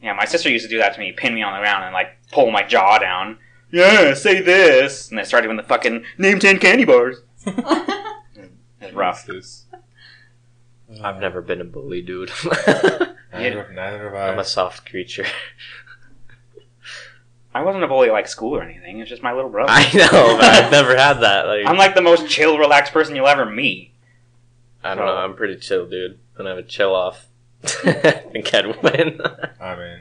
[0.01, 1.93] Yeah, my sister used to do that to me, pin me on the ground and
[1.93, 3.39] like pull my jaw down.
[3.72, 7.18] Yeah, say this, and then started with the fucking name ten candy bars.
[7.45, 9.26] It's rough.
[9.28, 9.66] Jesus.
[11.03, 12.31] I've never been a bully, dude.
[13.33, 15.25] Neither, neither have I'm a soft creature.
[17.53, 18.99] I wasn't a bully at like school or anything.
[18.99, 19.71] It's just my little brother.
[19.71, 21.47] I know, but I've never had that.
[21.47, 23.91] Like, I'm like the most chill, relaxed person you'll ever meet.
[24.83, 25.17] I don't know.
[25.17, 26.19] I'm pretty chill, dude.
[26.38, 27.27] And I would chill off.
[27.63, 29.19] I think I'd win.
[29.59, 29.99] I mean,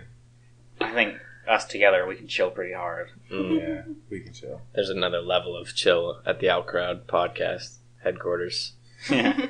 [0.81, 1.17] I think
[1.49, 3.11] us together we can chill pretty hard.
[3.33, 3.59] Mm.
[3.59, 4.61] yeah, we can chill.
[4.75, 8.73] There's another level of chill at the Out Crowd podcast headquarters.
[9.11, 9.47] Yeah.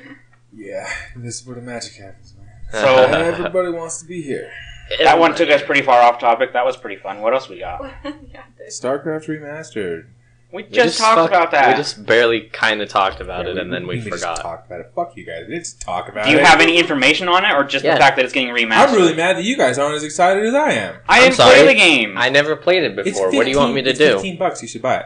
[0.57, 2.47] Yeah, this is where the magic happens, man.
[2.71, 4.51] So- Everybody wants to be here.
[5.03, 6.53] that one took us pretty far off topic.
[6.53, 7.21] That was pretty fun.
[7.21, 7.81] What else we got?
[8.03, 10.07] yeah, StarCraft Remastered.
[10.51, 11.67] We just, talked fuck- about that.
[11.75, 14.39] We just barely kind of talked about Yeah, it, and then we, just forgot.
[14.41, 14.91] talked about it.
[14.95, 15.41] Fuck you guys.
[15.45, 16.29] We didn't just talk about it.
[16.29, 16.45] Do you it.
[16.45, 17.95] have any information on it, or just Yeah.
[17.95, 18.87] the fact that it's getting remastered?
[18.87, 20.95] I'm really mad that you guys aren't as excited as I am.
[21.09, 21.55] I I'm didn't sorry.
[21.55, 22.17] play the game.
[22.17, 23.31] I never played it It's before.
[23.33, 24.13] What do you want me to it's do?
[24.13, 24.61] Fifteen bucks.
[24.61, 25.05] You should buy it.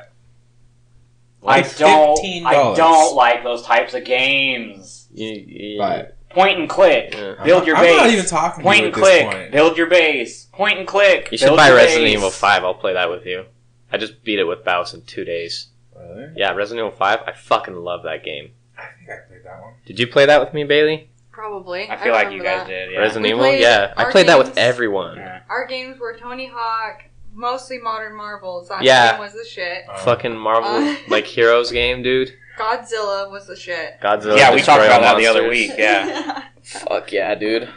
[1.44, 2.20] I It's don't.
[2.24, 2.46] $15.
[2.46, 5.01] I don't like those types of games.
[5.14, 7.14] You, you, Buy Point and click.
[7.14, 7.36] Yeah.
[7.44, 7.92] Build I'm your base.
[7.92, 9.26] I'm not even talking Point to you and at click.
[9.30, 9.52] this point.
[9.52, 10.46] Build your base.
[10.54, 11.30] Point and click.
[11.32, 12.14] You should build buy Resident base.
[12.18, 12.64] Evil 5.
[12.64, 13.46] I'll play that with you.
[13.92, 15.68] I just beat it with Baus in two days.
[15.94, 16.32] Really?
[16.38, 17.20] Yeah, Resident Evil 5.
[17.28, 18.52] I fucking love that game.
[18.78, 19.74] I think I played that one.
[19.86, 21.10] Did you play that with me, Bailey?
[21.32, 21.90] Probably.
[21.90, 22.68] I feel like you guys that.
[22.68, 22.92] did.
[22.94, 23.00] Yeah.
[23.00, 23.52] Resident We Evil?
[23.54, 23.94] Yeah.
[23.98, 25.18] I our played that with everyone.
[25.18, 25.42] Yeah.
[25.50, 27.04] Our games were Tony Hawk,
[27.34, 28.70] mostly modern marvels.
[28.70, 29.12] That Yeah.
[29.12, 29.84] game was the shit.
[29.90, 30.96] Um, Fucking Marvel, Uh.
[31.10, 32.34] like Heroes game, dude.
[32.58, 34.00] Godzilla was the shit.
[34.02, 34.38] Godzilla.
[34.38, 35.70] Yeah, we Destroy talked about All that the other Monsters.
[35.70, 35.78] week.
[35.78, 36.44] Yeah.
[36.64, 37.70] Fuck yeah, dude.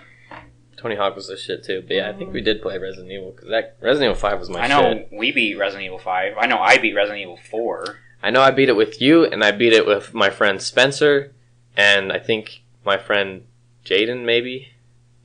[0.77, 1.83] Tony Hawk was the shit too.
[1.87, 4.51] But yeah, I think we did play Resident Evil because that Resident Evil Five was
[4.51, 5.09] my I know shit.
[5.13, 6.35] we beat Resident Evil 5.
[6.39, 7.99] I know I beat Resident Evil 4.
[8.23, 11.33] I know I beat it with you, and I beat it with my friend Spencer,
[11.77, 13.47] and I think my friend
[13.85, 14.69] Jaden maybe.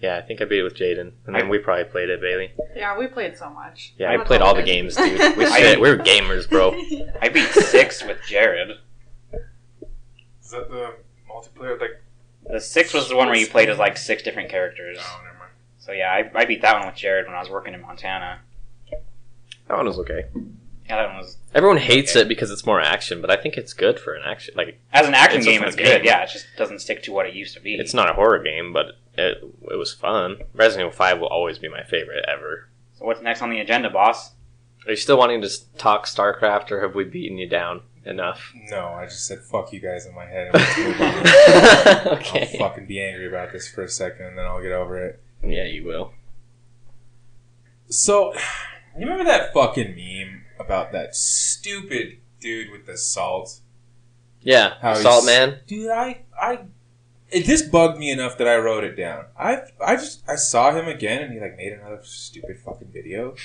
[0.01, 2.21] Yeah, I think I beat it with Jaden, and then I- we probably played it,
[2.21, 2.51] Bailey.
[2.73, 3.93] Yeah, we played so much.
[3.97, 5.19] Yeah, I played all all the games, dude.
[5.37, 6.71] We, I- shit, we were gamers, bro.
[7.21, 8.77] I beat 6 with Jared.
[10.49, 10.95] Is that the
[11.31, 11.79] multiplayer?
[11.79, 12.01] Like,
[12.49, 14.97] The 6 was the one where you played as like six different characters.
[14.99, 15.51] oh, never mind.
[15.77, 18.39] So yeah, I, I beat that one with Jared when I was working in Montana.
[19.67, 20.23] That one was okay.
[20.87, 22.21] Yeah, that one was Everyone hates Okay.
[22.21, 24.55] it because it's more action, but I think it's good for an action.
[24.57, 25.85] Like, as an action It's game, fun it's game.
[25.85, 26.03] good.
[26.05, 27.75] Yeah, it just doesn't stick to what it used to be.
[27.75, 29.37] it's not a horror game, but it
[29.71, 30.37] it was fun.
[30.55, 32.69] Resident Evil Five will always be my favorite ever.
[32.97, 34.31] So what's next on the agenda, boss?
[34.87, 38.53] Are you still wanting to talk StarCraft, or have we beaten you down enough?
[38.69, 40.51] No, I just said fuck you guys in my head.
[40.53, 42.07] And let's move on.
[42.07, 42.55] I'll okay.
[42.57, 45.21] fucking be angry about this for a second, and then I'll get over it.
[45.43, 46.13] Yeah, you will.
[47.89, 48.33] So,
[48.97, 53.59] you remember that fucking meme about that stupid dude with the salt?
[54.41, 55.59] Yeah, How Salt Man.
[55.67, 56.59] Dude, I, I,
[57.29, 59.25] it, this bugged me enough that I wrote it down.
[59.37, 63.35] I, I just, I saw him again, and he like made another stupid fucking video.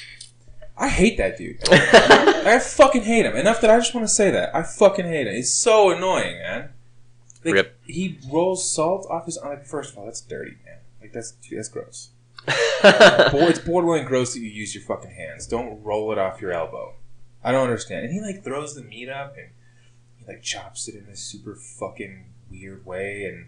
[0.76, 1.58] I hate that dude.
[1.70, 5.26] I fucking hate him enough that I just want to say that I fucking hate
[5.28, 5.34] him.
[5.34, 6.70] It's so annoying, man.
[7.44, 7.78] Like, Rip.
[7.86, 9.38] He rolls salt off his.
[9.44, 10.78] Like, first of all, that's dirty, man.
[11.00, 12.08] Like that's that's gross.
[12.46, 15.46] Bo- it's borderline gross that you use your fucking hands.
[15.46, 16.94] Don't roll it off your elbow.
[17.42, 18.06] I don't understand.
[18.06, 19.48] And he like throws the meat up and
[20.18, 23.46] he like chops it in this super fucking weird way, and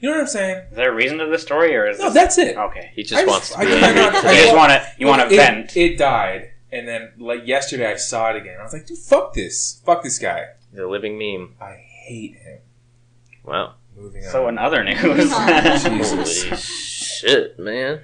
[0.00, 0.64] you know what I'm saying?
[0.70, 2.56] Is there a reason to this story, or is No, this that's it.
[2.56, 2.90] okay?
[2.94, 4.02] he just I wants just- to be I- angry.
[4.02, 5.76] I'm not- You just want to you want to vent.
[5.76, 8.56] It died, and then like yesterday I saw it again.
[8.60, 10.44] I was like, dude, fuck this, fuck this guy.
[10.70, 11.54] He's a living meme.
[11.60, 12.58] I hate him.
[13.44, 13.74] Wow.
[13.96, 14.30] Moving on.
[14.30, 16.42] so in other news, Jesus.
[16.44, 18.02] Holy shit, man.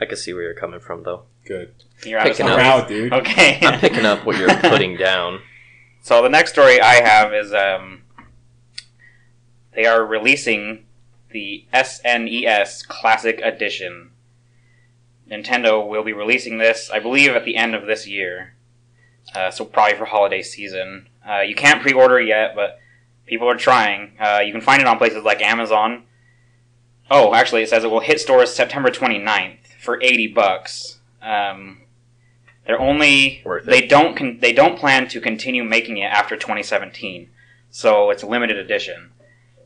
[0.00, 1.22] I can see where you're coming from, though.
[1.46, 1.74] Good.
[2.04, 2.58] you're out of Picking I'm up.
[2.58, 2.82] stories.
[2.82, 3.12] out, dude.
[3.12, 3.58] Okay.
[3.62, 5.40] I'm picking up what you're putting down.
[6.02, 8.02] So the next story I have is um,
[9.74, 10.84] they are releasing
[11.30, 14.10] the SNES Classic Edition.
[15.34, 18.54] Nintendo will be releasing this, I believe, at the end of this year.
[19.34, 21.08] Uh, so probably for holiday season.
[21.28, 22.78] Uh, you can't pre-order yet, but
[23.26, 24.12] people are trying.
[24.20, 26.04] Uh, you can find it on places like Amazon.
[27.10, 31.00] Oh, actually, it says it will hit stores September 29th for 80 bucks.
[31.20, 31.82] Um,
[32.66, 37.28] they're only they don't con- they don't plan to continue making it after 2017,
[37.70, 39.10] so it's a limited edition.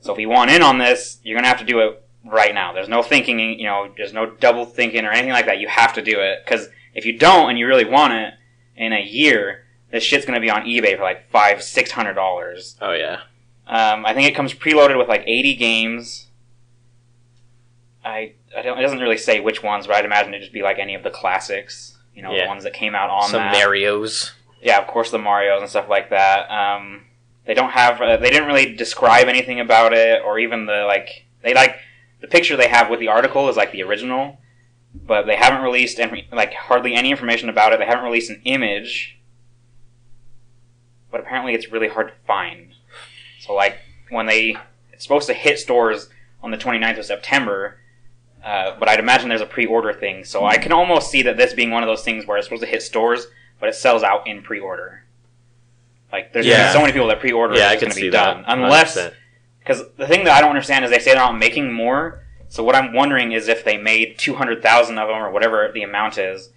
[0.00, 2.72] So if you want in on this, you're gonna have to do it right now.
[2.72, 5.58] There's no thinking, you know, there's no double thinking or anything like that.
[5.58, 8.34] You have to do it because if you don't and you really want it
[8.76, 12.76] in a year, this shit's gonna be on eBay for like five, six hundred dollars.
[12.80, 13.20] Oh yeah.
[13.66, 16.28] Um, I think it comes preloaded with like 80 games.
[18.04, 18.78] I, I don't.
[18.78, 21.02] It doesn't really say which ones, but I'd imagine it'd just be like any of
[21.02, 21.98] the classics.
[22.14, 22.44] You know, Yeah.
[22.44, 23.52] the ones that came out on Some that.
[23.52, 24.32] Mario's.
[24.62, 26.50] yeah, of course, the Mario's and stuff like that.
[26.50, 27.02] Um,
[27.44, 28.00] they don't have.
[28.00, 31.26] Uh, they didn't really describe anything about it, or even the like.
[31.42, 31.76] They like
[32.20, 34.38] the picture they have with the article is like the original,
[34.94, 37.78] but they haven't released any, like hardly any information about it.
[37.78, 39.18] They haven't released an image,
[41.10, 42.72] but apparently it's really hard to find.
[43.40, 43.78] So like
[44.10, 44.56] when they
[44.92, 46.08] it's supposed to hit stores
[46.42, 47.78] on the 29th of September,
[48.44, 50.24] uh, but I'd imagine there's a pre-order thing.
[50.24, 52.62] So I can almost see that this being one of those things where it's supposed
[52.62, 53.26] to hit stores,
[53.60, 55.04] but it sells out in pre-order.
[56.12, 56.68] Like there's Yeah.
[56.68, 58.42] be so many people that pre-order Yeah, I it's can going to see be done,
[58.42, 58.52] that.
[58.52, 59.14] unless 100%.
[59.68, 62.24] Because the thing that I don't understand is they say they're not making more.
[62.48, 66.16] So what I'm wondering is if they made 200,000 of them or whatever the amount
[66.16, 66.48] is,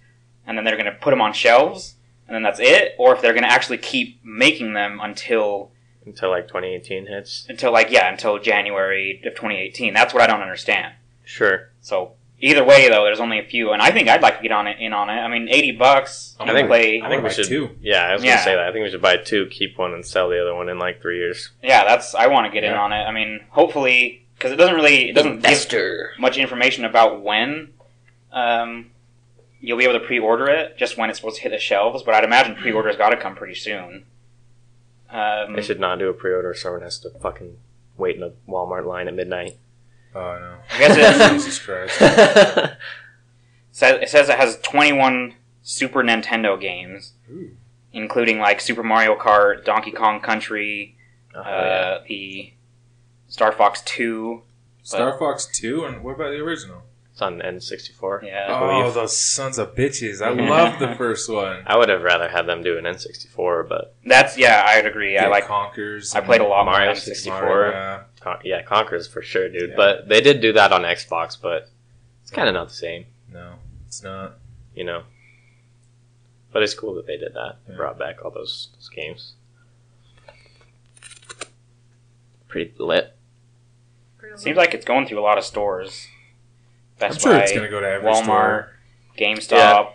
[0.46, 1.96] and then they're going to put them on shelves,
[2.26, 5.70] and then that's it, or if they're going to actually keep making them until
[6.06, 7.46] until like 2018 hits.
[7.48, 9.92] until like yeah until January of 2018.
[9.92, 10.94] That's what I don't understand.
[11.24, 11.70] Sure.
[11.82, 14.52] So either way though, there's only a few, and I think I'd like to get
[14.52, 15.14] on it in on it.
[15.14, 16.36] I mean, 80 bucks.
[16.38, 17.00] I'm you I think- play.
[17.02, 17.46] I think we should.
[17.46, 17.76] two.
[17.80, 18.32] Yeah, I was Yeah.
[18.32, 18.68] gonna say that.
[18.68, 21.00] I think we should buy two, keep one, and sell the other one in like
[21.00, 21.50] three years.
[21.62, 23.02] yeah, that's I want to get in on it.
[23.04, 27.72] I mean, hopefully because it doesn't really it doesn't give much information about when
[28.32, 28.90] um,
[29.60, 32.02] you'll be able to pre-order it, just when it's supposed to hit the shelves.
[32.02, 34.04] But I'd imagine pre-orders got to come pretty soon.
[35.10, 36.54] Um, They should not do a pre-order.
[36.54, 37.58] so Someone has to fucking
[37.98, 39.58] wait in a Walmart line at midnight.
[40.14, 40.56] Oh no.
[40.72, 41.98] I guess it Jesus Christ.
[43.70, 47.50] says, it says it has 21 Super Nintendo games, Ooh.
[47.92, 50.96] including like Super Mario Kart, Donkey Kong Country,
[51.34, 51.98] Oh, uh, yeah.
[52.08, 52.52] the
[53.28, 54.42] Star Fox 2.
[54.82, 56.82] Star Fox 2, and what about the original?
[57.12, 58.22] It's on N64.
[58.24, 60.20] Yeah, Oh, those sons of bitches.
[60.20, 61.62] I love the first one.
[61.66, 65.16] I would have rather had them do an N64, but that's yeah, I'd agree.
[65.18, 65.46] I like.
[65.46, 66.14] Conkers.
[66.14, 67.34] I played a lot Mario more than 64.
[67.36, 67.70] 64.
[67.70, 68.00] Yeah.
[68.22, 69.70] Con- yeah, Conker's for sure, dude.
[69.70, 69.76] Yeah.
[69.76, 71.68] But they did do that on Xbox, but
[72.22, 73.54] it's kind of not the same, No,
[73.86, 74.38] it's not.
[74.74, 75.02] you know.
[76.52, 77.56] But it's cool that they did that.
[77.66, 77.76] They Yeah.
[77.78, 79.34] brought back all those, those games.
[82.48, 83.16] Pretty lit.
[84.36, 86.06] Seems like it's going through a lot of stores.
[86.98, 88.72] Best I'm sure Buy, it's going to go to every Walmart, store.
[89.18, 89.50] GameStop.
[89.52, 89.88] Yeah.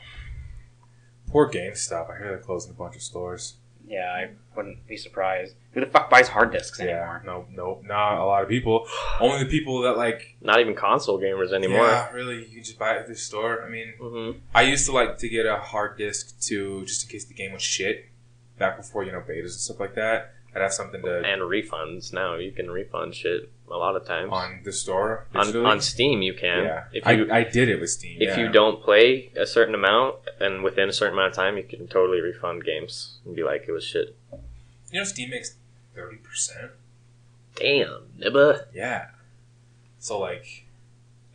[1.30, 2.10] Poor GameStop.
[2.14, 3.56] I hear they're closing a bunch of stores.
[3.88, 5.56] Yeah, I wouldn't be surprised.
[5.72, 7.24] Who the fuck buys hard discs Yeah, anymore?
[7.26, 8.86] no, no, not a lot of people.
[9.22, 10.36] Only the people that like.
[10.42, 11.86] Not even console gamers anymore.
[11.86, 13.64] Yeah, really, you can just buy it at the store.
[13.64, 17.10] I mean, hmm I used to like to get a hard disk to just in
[17.10, 18.06] case the game was shit.
[18.60, 22.12] Back before you know betas and stuff like that, I'd have something to And refunds
[22.14, 22.36] now.
[22.36, 24.30] You can refund shit a lot of times.
[24.32, 25.28] on the store.
[25.36, 26.64] on, on Steam you can.
[26.64, 28.18] yeah, If you I, I did it with Steam.
[28.22, 28.40] if yeah.
[28.44, 31.88] you don't play a certain amount and within a certain amount of time, you can
[31.88, 34.16] totally refund games and be like it was shit.
[34.92, 35.56] you know, Steam makes
[35.96, 36.72] thirty percent.
[37.56, 38.66] Damn, nibba.
[38.74, 39.08] Yeah.
[40.00, 40.66] So like,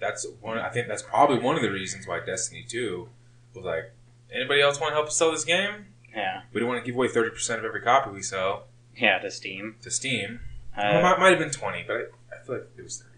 [0.00, 0.58] that's one.
[0.58, 3.08] I think that's probably one of the reasons why Destiny Two
[3.54, 3.92] was like,
[4.32, 5.86] anybody else want to help us sell this game?
[6.14, 8.64] Yeah, We don't want to give away thirty percent of every copy we sell
[8.96, 9.76] yeah, to Steam.
[9.82, 10.40] to Steam.
[10.76, 12.00] Uh, Well, it might, might have been twenty, but I,
[12.40, 13.08] I feel like it was thirty.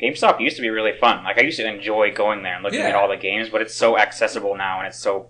[0.00, 1.24] GameStop used to be really fun.
[1.24, 2.88] Like I used to enjoy going there and looking Yeah.
[2.88, 5.28] at all the games, but it's so accessible now, and it's so.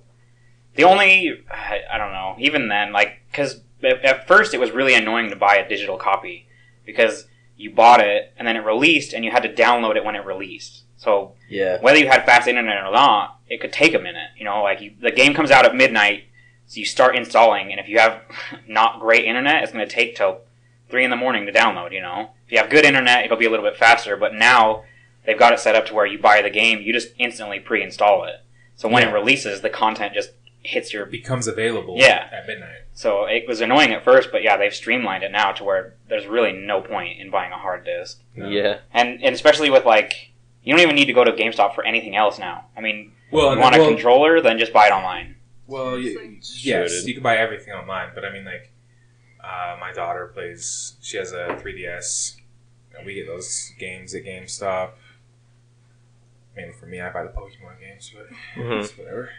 [0.74, 2.34] The only I, I don't know.
[2.38, 5.96] Even then, like because at, at first it was really annoying to buy a digital
[5.96, 6.48] copy
[6.84, 7.26] because
[7.56, 10.24] you bought it and then it released and you had to download it when it
[10.26, 10.82] released.
[10.98, 11.80] So Yeah.
[11.80, 14.28] whether you had fast internet or not, it could take a minute.
[14.36, 16.24] You know, like you, the game comes out at midnight,
[16.66, 18.22] so you start installing, and if you have
[18.66, 20.40] not great internet, it's going to take till
[20.90, 21.92] three in the morning to download.
[21.92, 24.16] You know, if you have good internet, it'll be a little bit faster.
[24.16, 24.84] But now
[25.24, 28.24] they've got it set up to where you buy the game, you just instantly pre-install
[28.24, 28.36] it.
[28.76, 29.10] So when Yeah.
[29.10, 30.30] it releases, the content just
[30.62, 31.06] hits your.
[31.06, 31.94] Becomes available.
[31.98, 32.28] Yeah.
[32.32, 32.82] At midnight.
[32.92, 36.26] So it was annoying at first, but yeah, they've streamlined it now to where there's
[36.26, 38.20] really no point in buying a hard disk.
[38.34, 38.48] No.
[38.48, 38.78] Yeah.
[38.92, 40.30] And and especially with like,
[40.64, 42.66] you don't even need to go to GameStop for anything else now.
[42.76, 45.35] I mean, Well, you want a well, controller, then just buy it online.
[45.66, 47.08] Well, y- It's yes, suited.
[47.08, 48.70] you can buy everything online, but I mean, like,
[49.42, 50.94] uh, my daughter plays.
[51.02, 52.36] She has a 3DS,
[52.96, 54.90] and we get those games at GameStop.
[56.56, 58.28] Mainly for me, I buy the Pokemon games, but
[58.62, 58.82] Mhm.
[58.84, 59.30] it's whatever.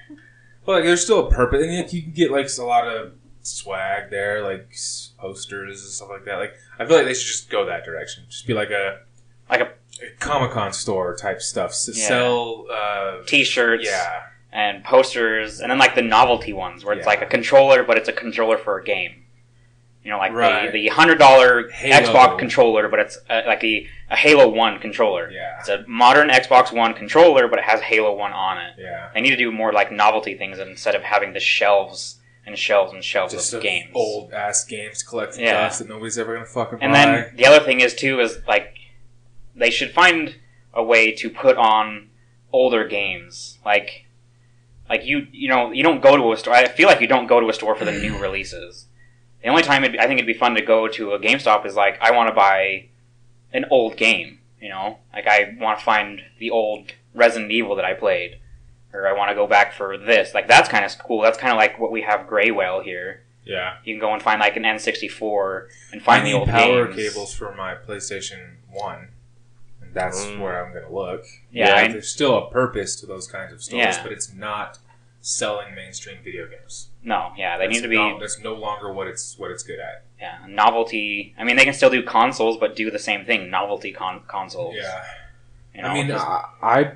[0.66, 3.14] But like, there's still a purpose, and like, you can get like a lot of
[3.42, 4.70] swag there, like
[5.18, 6.36] posters and stuff like that.
[6.36, 8.26] Like, I feel like they should just go that direction.
[8.30, 9.00] Just be like a
[9.50, 9.72] like a
[10.20, 11.72] Comic Con store type stuff.
[11.72, 12.08] S- Yeah.
[12.08, 14.24] Sell uh, t-shirts Yeah,
[14.58, 17.10] and posters, and then like the novelty ones where it's Yeah.
[17.14, 19.24] like a controller, but it's a controller for a game.
[20.04, 20.72] You know, like Right.
[20.72, 25.30] the the hundred dollar Xbox controller, but it's uh, like the a Halo One controller.
[25.30, 28.74] yeah, It's a modern Xbox One controller, but it has Halo One on it.
[28.80, 29.10] yeah.
[29.14, 32.94] They need to do more like novelty things instead of having the shelves and shelves
[32.94, 33.92] and shelves Just of games.
[33.94, 35.54] old ass games collecting Yeah.
[35.64, 36.98] dust that nobody's ever gonna fucking And buy.
[37.06, 38.74] then the other thing is too is like
[39.56, 40.36] they should find
[40.74, 42.10] a way to put on
[42.54, 44.06] older games like
[44.90, 46.54] like you you know you don't go to a store.
[46.54, 48.86] I feel like you don't go to a store for the new releases.
[49.44, 51.66] The only time it'd be, I think it'd be fun to go to a GameStop
[51.66, 52.88] is like I want to buy
[53.54, 54.40] an old game.
[54.60, 58.40] You know, like I want to find the old Resident Evil that I played,
[58.94, 60.34] or I want to go back for this.
[60.34, 61.22] Like that's kind of cool.
[61.22, 63.24] That's kind of like what we have Graywell here.
[63.46, 66.88] yeah, You can go and find like an N64 and I find the old power
[66.88, 67.14] games.
[67.14, 69.10] cables for my PlayStation One,
[69.94, 70.40] that's Mm.
[70.40, 71.26] where I'm gonna look.
[71.52, 74.04] Yeah, Yeah, I- There's still a purpose to those kinds of stores, Yeah.
[74.04, 74.80] but it's not
[75.22, 76.90] selling mainstream video games.
[77.04, 79.64] No, yeah, they That's need to be no- that's no longer what it's what it's
[79.64, 80.04] good at.
[80.20, 81.34] yeah novelty.
[81.38, 84.76] I mean, they can still do consoles, but do the same thing, novelty con- consoles.
[84.78, 85.04] Yeah,
[85.76, 86.92] you know, I mean, I, I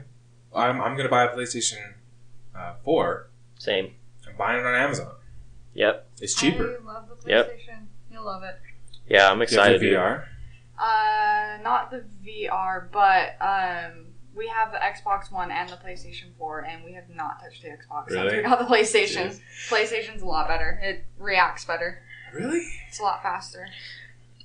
[0.53, 1.93] I'm, I'm gonna buy a PlayStation
[2.55, 3.27] uh, Four.
[3.57, 3.95] Same.
[4.27, 5.13] I'm buying it on Amazon.
[5.73, 6.07] Yep.
[6.19, 6.77] It's cheaper.
[6.81, 7.47] I love the Yep.
[7.51, 7.85] PlayStation.
[8.11, 8.57] You'll love it.
[9.07, 9.81] Yeah, I'm Do you have excited.
[9.81, 9.97] the dude.
[9.99, 10.25] VR.
[10.81, 14.05] Uh, not the VR, but um,
[14.35, 17.69] we have the Xbox One and the PlayStation 4, and we have not touched the
[17.69, 18.37] Xbox since Really?
[18.37, 19.39] we got the PlayStation.
[19.69, 20.79] PlayStation's a lot better.
[20.81, 22.01] It reacts better.
[22.33, 22.65] Really?
[22.87, 23.67] It's a lot faster.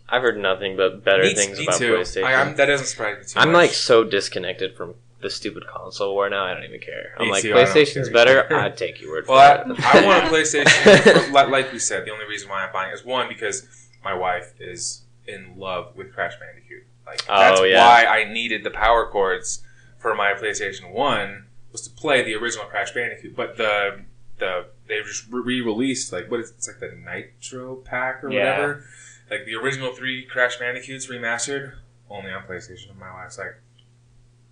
[0.08, 1.94] I've heard nothing but better me, things me about too.
[1.94, 2.24] PlayStation.
[2.24, 3.54] I, I'm, that doesn't surprise me too I'm much.
[3.68, 6.44] like so disconnected from the stupid console war now.
[6.44, 7.14] I don't even care.
[7.18, 8.12] I'm Me like too, PlayStation's care
[8.44, 8.54] better.
[8.54, 9.78] I'd take your word Well, for it.
[9.82, 11.24] I, I want a PlayStation.
[11.24, 13.66] for- like, like we said, the only reason why I'm buying it is one because
[14.04, 16.84] my wife is in love with Crash Bandicoot.
[17.06, 17.86] Like Oh, that's yeah.
[17.86, 19.62] why I needed the power cords
[19.98, 23.34] for my PlayStation One was to play the original Crash Bandicoot.
[23.36, 24.00] But the
[24.38, 28.50] the they just re-released like what is it's like the Nitro pack or Yeah.
[28.50, 28.84] whatever.
[29.30, 31.74] Like the original three Crash Bandicoots remastered
[32.08, 32.90] only on PlayStation.
[32.90, 33.56] And my wife's like,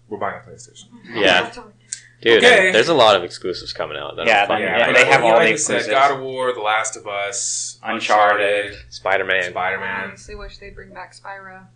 [0.09, 1.53] "We're buying a PlayStation." Yeah.
[2.25, 2.72] Dude, Okay.
[2.72, 4.16] there's a lot of exclusives coming out.
[4.16, 5.89] that Yeah, I'm yeah, but they have all like the you said, exclusives.
[6.01, 8.75] God of War, The Last of Us, Uncharted.
[8.89, 9.37] Spider-Man.
[9.45, 10.01] I Spider Man.
[10.01, 11.66] I honestly wish they'd bring back Spyro.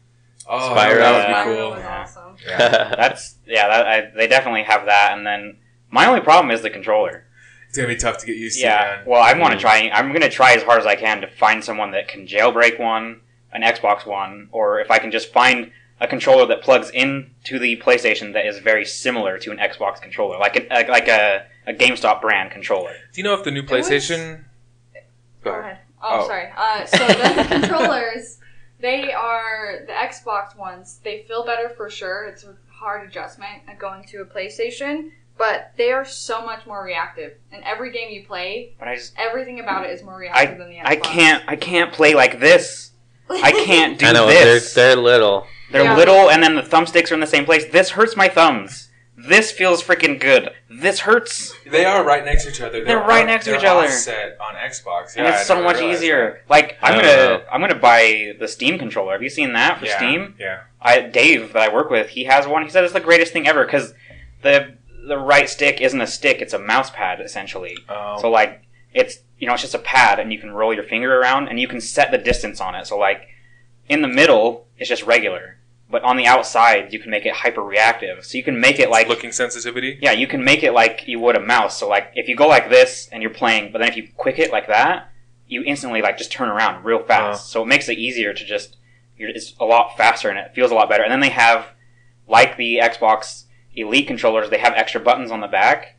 [0.49, 0.99] Oh, Spyro.
[0.99, 1.66] that would be cool.
[1.66, 2.01] Spyro was Yeah.
[2.01, 2.36] awesome.
[2.46, 2.59] Yeah.
[2.96, 5.16] that's yeah, that, I, they definitely have that.
[5.16, 5.59] And then
[5.90, 7.24] my only problem is the controller.
[7.68, 8.64] It's gonna be tough to get used to.
[8.64, 9.90] Yeah, well, I want to try.
[9.92, 12.80] I'm going to try as hard as I can to find someone that can jailbreak
[12.80, 13.20] one,
[13.53, 15.70] an Xbox One, or if I can just find
[16.01, 20.38] a controller that plugs into the PlayStation that is very similar to an Xbox controller,
[20.38, 22.92] like a, like a, a GameStop brand controller.
[23.12, 24.44] Do you know if the new was- PlayStation?
[25.42, 25.78] Go ahead.
[26.03, 26.26] Oh, Oh.
[26.28, 26.49] sorry.
[26.57, 28.38] Uh, so the controllers,
[28.80, 31.01] they are the Xbox ones.
[31.03, 32.26] They feel better for sure.
[32.26, 37.32] It's a hard adjustment going to a PlayStation, but they are so much more reactive.
[37.51, 40.68] And every game you play, But I just everything about it is more reactive than
[40.70, 40.84] the Xbox.
[40.86, 42.88] I can't I can't play like this.
[43.31, 44.74] I can't do I know this.
[44.74, 45.47] they're they're little.
[45.70, 45.97] They're Yeah.
[45.97, 47.66] little, and then the thumbsticks are in the same place.
[47.66, 48.89] This hurts my thumbs.
[49.16, 50.51] This feels freaking good.
[50.70, 52.85] This hurts, They are right next to each other.
[52.85, 53.87] They're right next to they're each other.
[53.87, 56.43] Offset on Xbox, and Yeah, I it's so much realized easier.
[56.49, 57.43] Like I'm gonna know.
[57.51, 59.12] I'm gonna buy the Steam controller.
[59.12, 59.79] Have you seen that that.
[59.81, 60.35] for Yeah, Steam?
[60.39, 60.61] Yeah.
[60.81, 62.62] I Dave that I work with, he has one.
[62.62, 63.93] He said it's the greatest thing ever because
[64.43, 64.74] the
[65.09, 67.76] the right stick isn't a stick; it's a mouse pad essentially.
[67.89, 68.62] Um, So like
[68.95, 71.61] it's you know it's just a pad and you can roll your finger around and
[71.61, 72.86] you can set the distance on it.
[72.86, 73.28] So like
[73.89, 75.59] in the middle it's just regular,
[75.91, 78.24] but on the outside you can make it hyper reactive.
[78.24, 79.99] So you can make it like looking sensitivity.
[80.01, 81.78] yeah, you can make it like you would a mouse.
[81.78, 84.39] So like if you go like this and you're playing, but then if you quick
[84.39, 85.11] it like that,
[85.47, 87.41] you instantly like just turn around real fast.
[87.41, 87.45] Uh.
[87.45, 88.76] So it makes it easier to just
[89.16, 91.03] you're, it's a lot faster and it feels a lot better.
[91.03, 91.66] And then they have
[92.26, 95.97] like the Xbox Elite controllers, they have extra buttons on the back.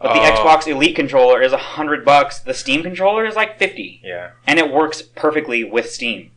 [0.00, 0.32] But the Oh.
[0.32, 2.38] Xbox Elite controller is a hundred bucks.
[2.38, 4.30] The Steam controller is like fifty, Yeah.
[4.46, 6.30] and it works perfectly with Steam.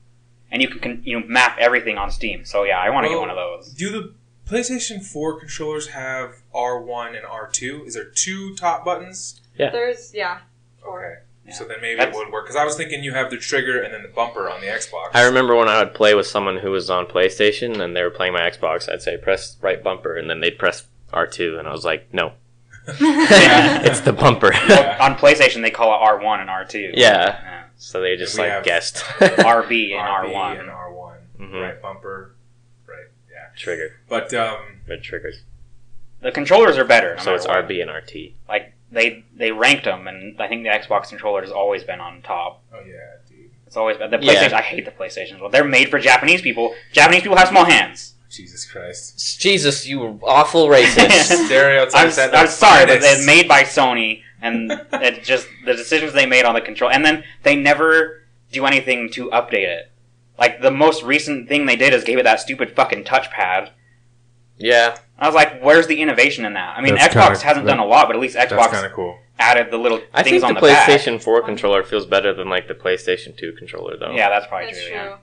[0.52, 2.44] And you can con- you know map everything on Steam.
[2.46, 3.70] So yeah, I want to get one of those.
[3.74, 4.14] Do the
[4.50, 7.88] PlayStation 4 controllers have R1 and R2?
[7.88, 9.40] Is there two top buttons?
[9.58, 9.70] Yeah.
[9.72, 10.40] There's yeah.
[10.84, 11.06] Four.
[11.06, 11.16] Okay.
[11.48, 11.54] Yeah.
[11.54, 12.46] So then maybe That's- it would work.
[12.46, 15.10] Because I was thinking you have the trigger and then the bumper on the Xbox.
[15.14, 18.10] I remember when I would play with someone who was on PlayStation and they were
[18.12, 20.84] playing my Xbox, I'd say press right bumper and then they'd press
[21.14, 22.34] R2 and I was like, no.
[22.88, 24.52] It's the bumper.
[24.54, 24.98] Yeah.
[25.00, 26.92] on PlayStation they call it R1 and R2.
[26.96, 27.64] Yeah.
[27.78, 28.96] so they just we like have- guessed.
[29.20, 30.60] RB and RB R1.
[30.60, 31.16] and R1.
[31.40, 31.62] Mhm.
[31.62, 32.36] Right bumper.
[32.88, 33.08] Right.
[33.32, 33.48] Yeah.
[33.56, 33.98] Trigger.
[34.10, 34.58] But um,
[34.88, 35.44] Mid triggers.
[36.22, 37.16] The controllers are better.
[37.18, 37.68] no So it's what.
[37.68, 38.34] RB and RT.
[38.48, 42.22] Like they they ranked them, and I think the Xbox controller has always been on
[42.22, 42.62] top.
[42.74, 42.94] oh yeah,
[43.30, 43.50] dude.
[43.68, 44.36] It's always been the Yeah.
[44.36, 44.54] PlayStation.
[44.54, 45.40] I hate the PlayStation.
[45.42, 46.76] Well, they're made for Japanese people.
[46.92, 48.13] Japanese people have small hands.
[48.34, 49.40] Jesus Christ.
[49.40, 51.46] Jesus, you are awful racist.
[51.46, 52.18] Stereotypes.
[52.18, 56.26] I'm, at I'm sorry, but it's made by Sony, and it just the decisions they
[56.26, 59.92] made on the control, and then they never do anything to update it.
[60.40, 63.70] Like the most recent thing they did is gave it that stupid fucking touchpad.
[64.58, 67.66] yeah, I was like, "Where's the innovation in that?" I mean, That's Xbox kinda- hasn't
[67.68, 69.20] that- done a lot, but at least That's Xbox kind of cool.
[69.38, 70.90] added the little I things think on the, the, back.
[70.90, 74.12] PlayStation 4 controller feels better than like the PlayStation 2 controller, though.
[74.12, 74.90] Yeah, that's probably That's true.
[74.90, 74.98] true.
[74.98, 75.18] Yeah.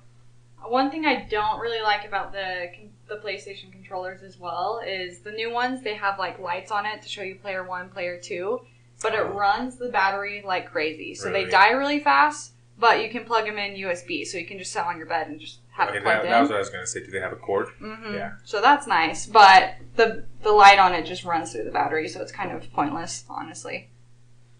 [0.66, 2.70] One thing I don't really like about the
[3.08, 5.82] the PlayStation controllers as well is the new ones.
[5.82, 8.60] They have like lights on it to show you player one, player two,
[9.02, 9.32] but it Oh.
[9.32, 11.14] runs the battery like crazy.
[11.14, 11.44] So Really?
[11.46, 12.52] they die really fast.
[12.78, 15.26] But you can plug them in USB, so you can just sit on your bed
[15.28, 16.40] and just have Okay, it that, plugged that in.
[16.40, 17.00] was what I was gonna say.
[17.04, 17.68] Do they have a cord?
[17.78, 18.32] hmm Yeah.
[18.44, 22.22] So that's nice, but the the light on it just runs through the battery, so
[22.22, 23.90] it's kind of pointless, honestly.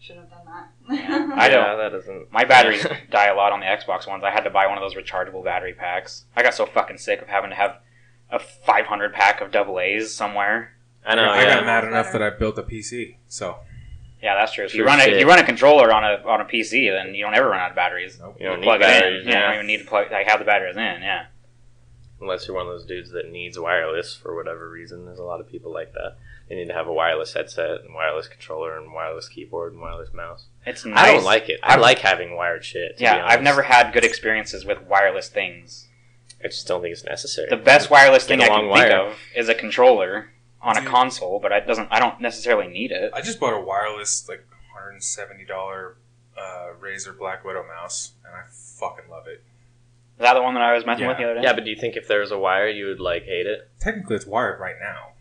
[0.01, 0.71] Should have done that.
[0.89, 1.31] Yeah.
[1.35, 2.33] I yeah, don't- that doesn't.
[2.33, 4.25] My batteries die a lot on the Xbox ones.
[4.25, 6.25] I had to buy one of those rechargeable battery packs.
[6.35, 7.77] I got so fucking sick of having to have
[8.31, 10.73] a 500 pack of double A's somewhere.
[11.05, 11.25] I know.
[11.25, 11.55] I yeah.
[11.57, 13.17] got mad enough that I built a PC.
[13.29, 13.59] So
[14.23, 14.65] Yeah, that's true.
[14.65, 17.15] If you run a, if you run a controller on a on a PC, then
[17.15, 18.19] you don't ever run out of batteries.
[18.19, 18.37] nope.
[18.41, 19.33] You don't need plug it batteries, in.
[19.33, 20.11] Yeah, you don't even need to plug.
[20.11, 21.03] Like have the batteries in.
[21.03, 21.27] Yeah.
[22.23, 25.05] Unless you're one of those dudes that needs wireless for whatever reason.
[25.07, 26.17] There's a lot of people like that.
[26.51, 30.13] They need to have a wireless headset and wireless controller and wireless keyboard and wireless
[30.13, 30.47] mouse.
[30.67, 30.99] It's nice.
[30.99, 31.61] I don't like it.
[31.63, 32.97] I I've- like having wired shit.
[32.97, 35.87] to be Yeah, I've never had good experiences with wireless things.
[36.45, 37.49] I just don't think it's necessary.
[37.49, 38.89] The best wireless thing I can wire.
[38.89, 41.87] think of is a controller on a console, but it doesn't.
[41.93, 43.13] I don't necessarily need it.
[43.15, 44.45] I just bought a wireless like
[44.75, 45.99] hundred and seventy dollar
[46.37, 49.45] uh, Razer Black Widow mouse, and I fucking love it.
[50.17, 51.09] Is that the one that I was messing Yeah.
[51.09, 51.43] with the other day?
[51.43, 53.71] yeah, but do you think if there was a wire, you would like hate it?
[53.81, 55.13] Technically, it's wired right now,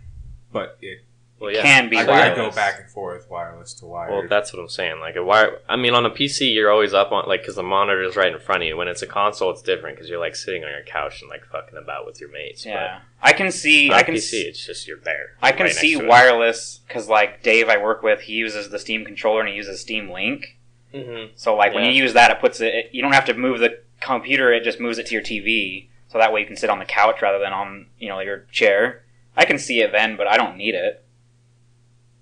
[0.52, 1.00] but it
[1.40, 2.38] Well, It can be I, I wireless.
[2.38, 4.12] go back and forth wireless to wired.
[4.12, 5.00] Well, that's what I'm saying.
[5.00, 5.60] Like a wire.
[5.70, 8.34] I mean, on a PC, you're always up on like because the monitor is right
[8.34, 8.76] in front of you.
[8.76, 11.46] When it's a console, it's different because you're like sitting on your couch and like
[11.46, 12.66] fucking about with your mates.
[12.66, 13.88] Yeah, I can see.
[13.90, 14.42] But I can PC, see.
[14.42, 15.38] it's just you're there.
[15.42, 16.10] I can right see next to it.
[16.10, 19.80] wireless because, like Dave, I work with, he uses the Steam controller and he uses
[19.80, 20.58] Steam Link.
[20.94, 21.30] Mhm.
[21.36, 22.90] So, like when you use that, it puts it, it.
[22.92, 25.88] You don't have to move the computer; it just moves it to your TV.
[26.10, 28.40] So that way you can sit on the couch rather than on you know your
[28.52, 29.04] chair.
[29.38, 31.06] I can see it then, but I don't need it.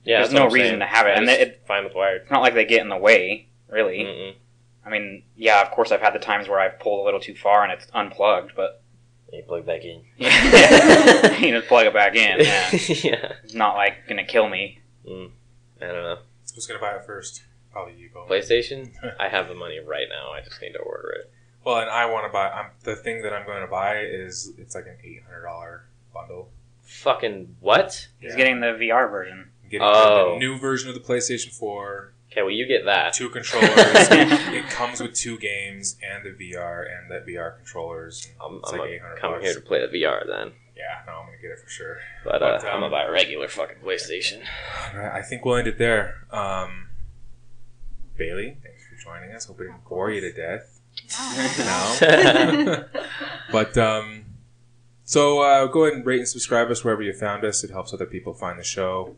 [0.07, 0.79] Yeah, There's no I'm reason saying.
[0.79, 2.21] to have it, I and just it- fine with wired.
[2.23, 3.99] It's not like they get in the way, really.
[3.99, 4.33] Mm-mm.
[4.85, 7.35] I mean, yeah, of course, I've had the times where I've pulled a little too
[7.35, 8.81] far and it's unplugged, but
[9.33, 10.03] You plug back in.
[10.17, 12.39] yeah, you just plug it back in.
[12.45, 13.33] Yeah, yeah.
[13.43, 14.79] it's not like gonna kill me.
[15.05, 15.31] Mm.
[15.81, 16.17] I don't know.
[16.55, 17.43] Who's gonna buy it first?
[17.73, 18.25] Probably you, Bo.
[18.29, 18.91] PlayStation.
[19.19, 20.31] I have the money right now.
[20.31, 21.31] I just need to order it.
[21.65, 22.47] Well, and I want to buy.
[22.49, 25.83] I'm, the thing that I'm going to buy is it's like an eight hundred dollar
[26.13, 26.49] bundle.
[26.83, 28.07] Fucking what?
[28.21, 28.37] He's Yeah.
[28.37, 29.49] getting the VR version.
[29.67, 30.33] I'm getting Oh.
[30.33, 33.13] the new version of the PlayStation Four, Okay, well you get that.
[33.13, 33.69] two controllers.
[33.75, 38.27] it comes with two games and the VR and the VR controllers.
[38.43, 39.43] I'm, It's I'm like gonna come bucks.
[39.45, 40.51] here to play the VR then.
[40.75, 41.97] Yeah, no, I'm gonna get it for sure.
[42.23, 44.41] But, uh, But, I'm um, gonna buy a regular fucking PlayStation.
[44.93, 46.25] All right, I think we'll end it there.
[46.31, 46.89] Um,
[48.17, 49.45] Bailey, thanks for joining us.
[49.45, 50.79] Hope it didn't bore you to death.
[51.59, 52.85] No.
[53.51, 54.25] But um,
[55.05, 57.63] so uh, go ahead and rate and subscribe us wherever you found us.
[57.63, 59.15] It helps other people find the show.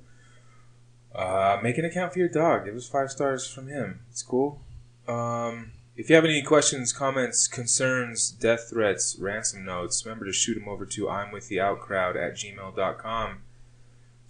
[1.14, 2.66] Uh, make an account for your dog.
[2.66, 4.02] Give us five stars from him.
[4.12, 4.62] It's cool.
[5.08, 10.54] Um, if you have any questions, comments, concerns, death threats, ransom notes, remember to shoot
[10.54, 13.40] them over to I'm with the outcrowd at gmail.com.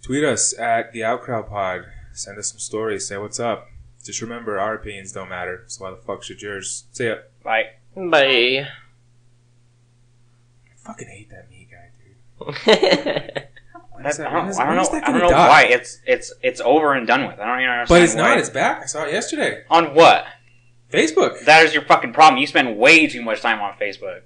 [0.02, 1.84] Tweet us at the outcrowd pod.
[2.12, 3.06] Send us some stories.
[3.06, 3.68] Say what's up.
[4.02, 5.64] Just remember, our opinions don't matter.
[5.66, 6.84] So why the fuck should yours?
[6.92, 7.16] See ya.
[7.44, 8.66] Like, Bye.
[8.66, 8.68] I
[10.76, 11.90] fucking hate that me guy,
[13.36, 13.44] dude.
[14.02, 15.00] That, I don't, is- I don't know.
[15.02, 15.48] I don't know die?
[15.48, 17.38] why it's it's it's over and done with.
[17.38, 17.88] I don't even understand.
[17.88, 18.20] But it's why.
[18.20, 18.38] not.
[18.38, 18.82] It's back.
[18.82, 19.64] I saw it yesterday.
[19.70, 20.24] on what?
[20.90, 21.44] Facebook.
[21.44, 22.40] That is your fucking problem.
[22.40, 24.22] You spend way too much time on Facebook.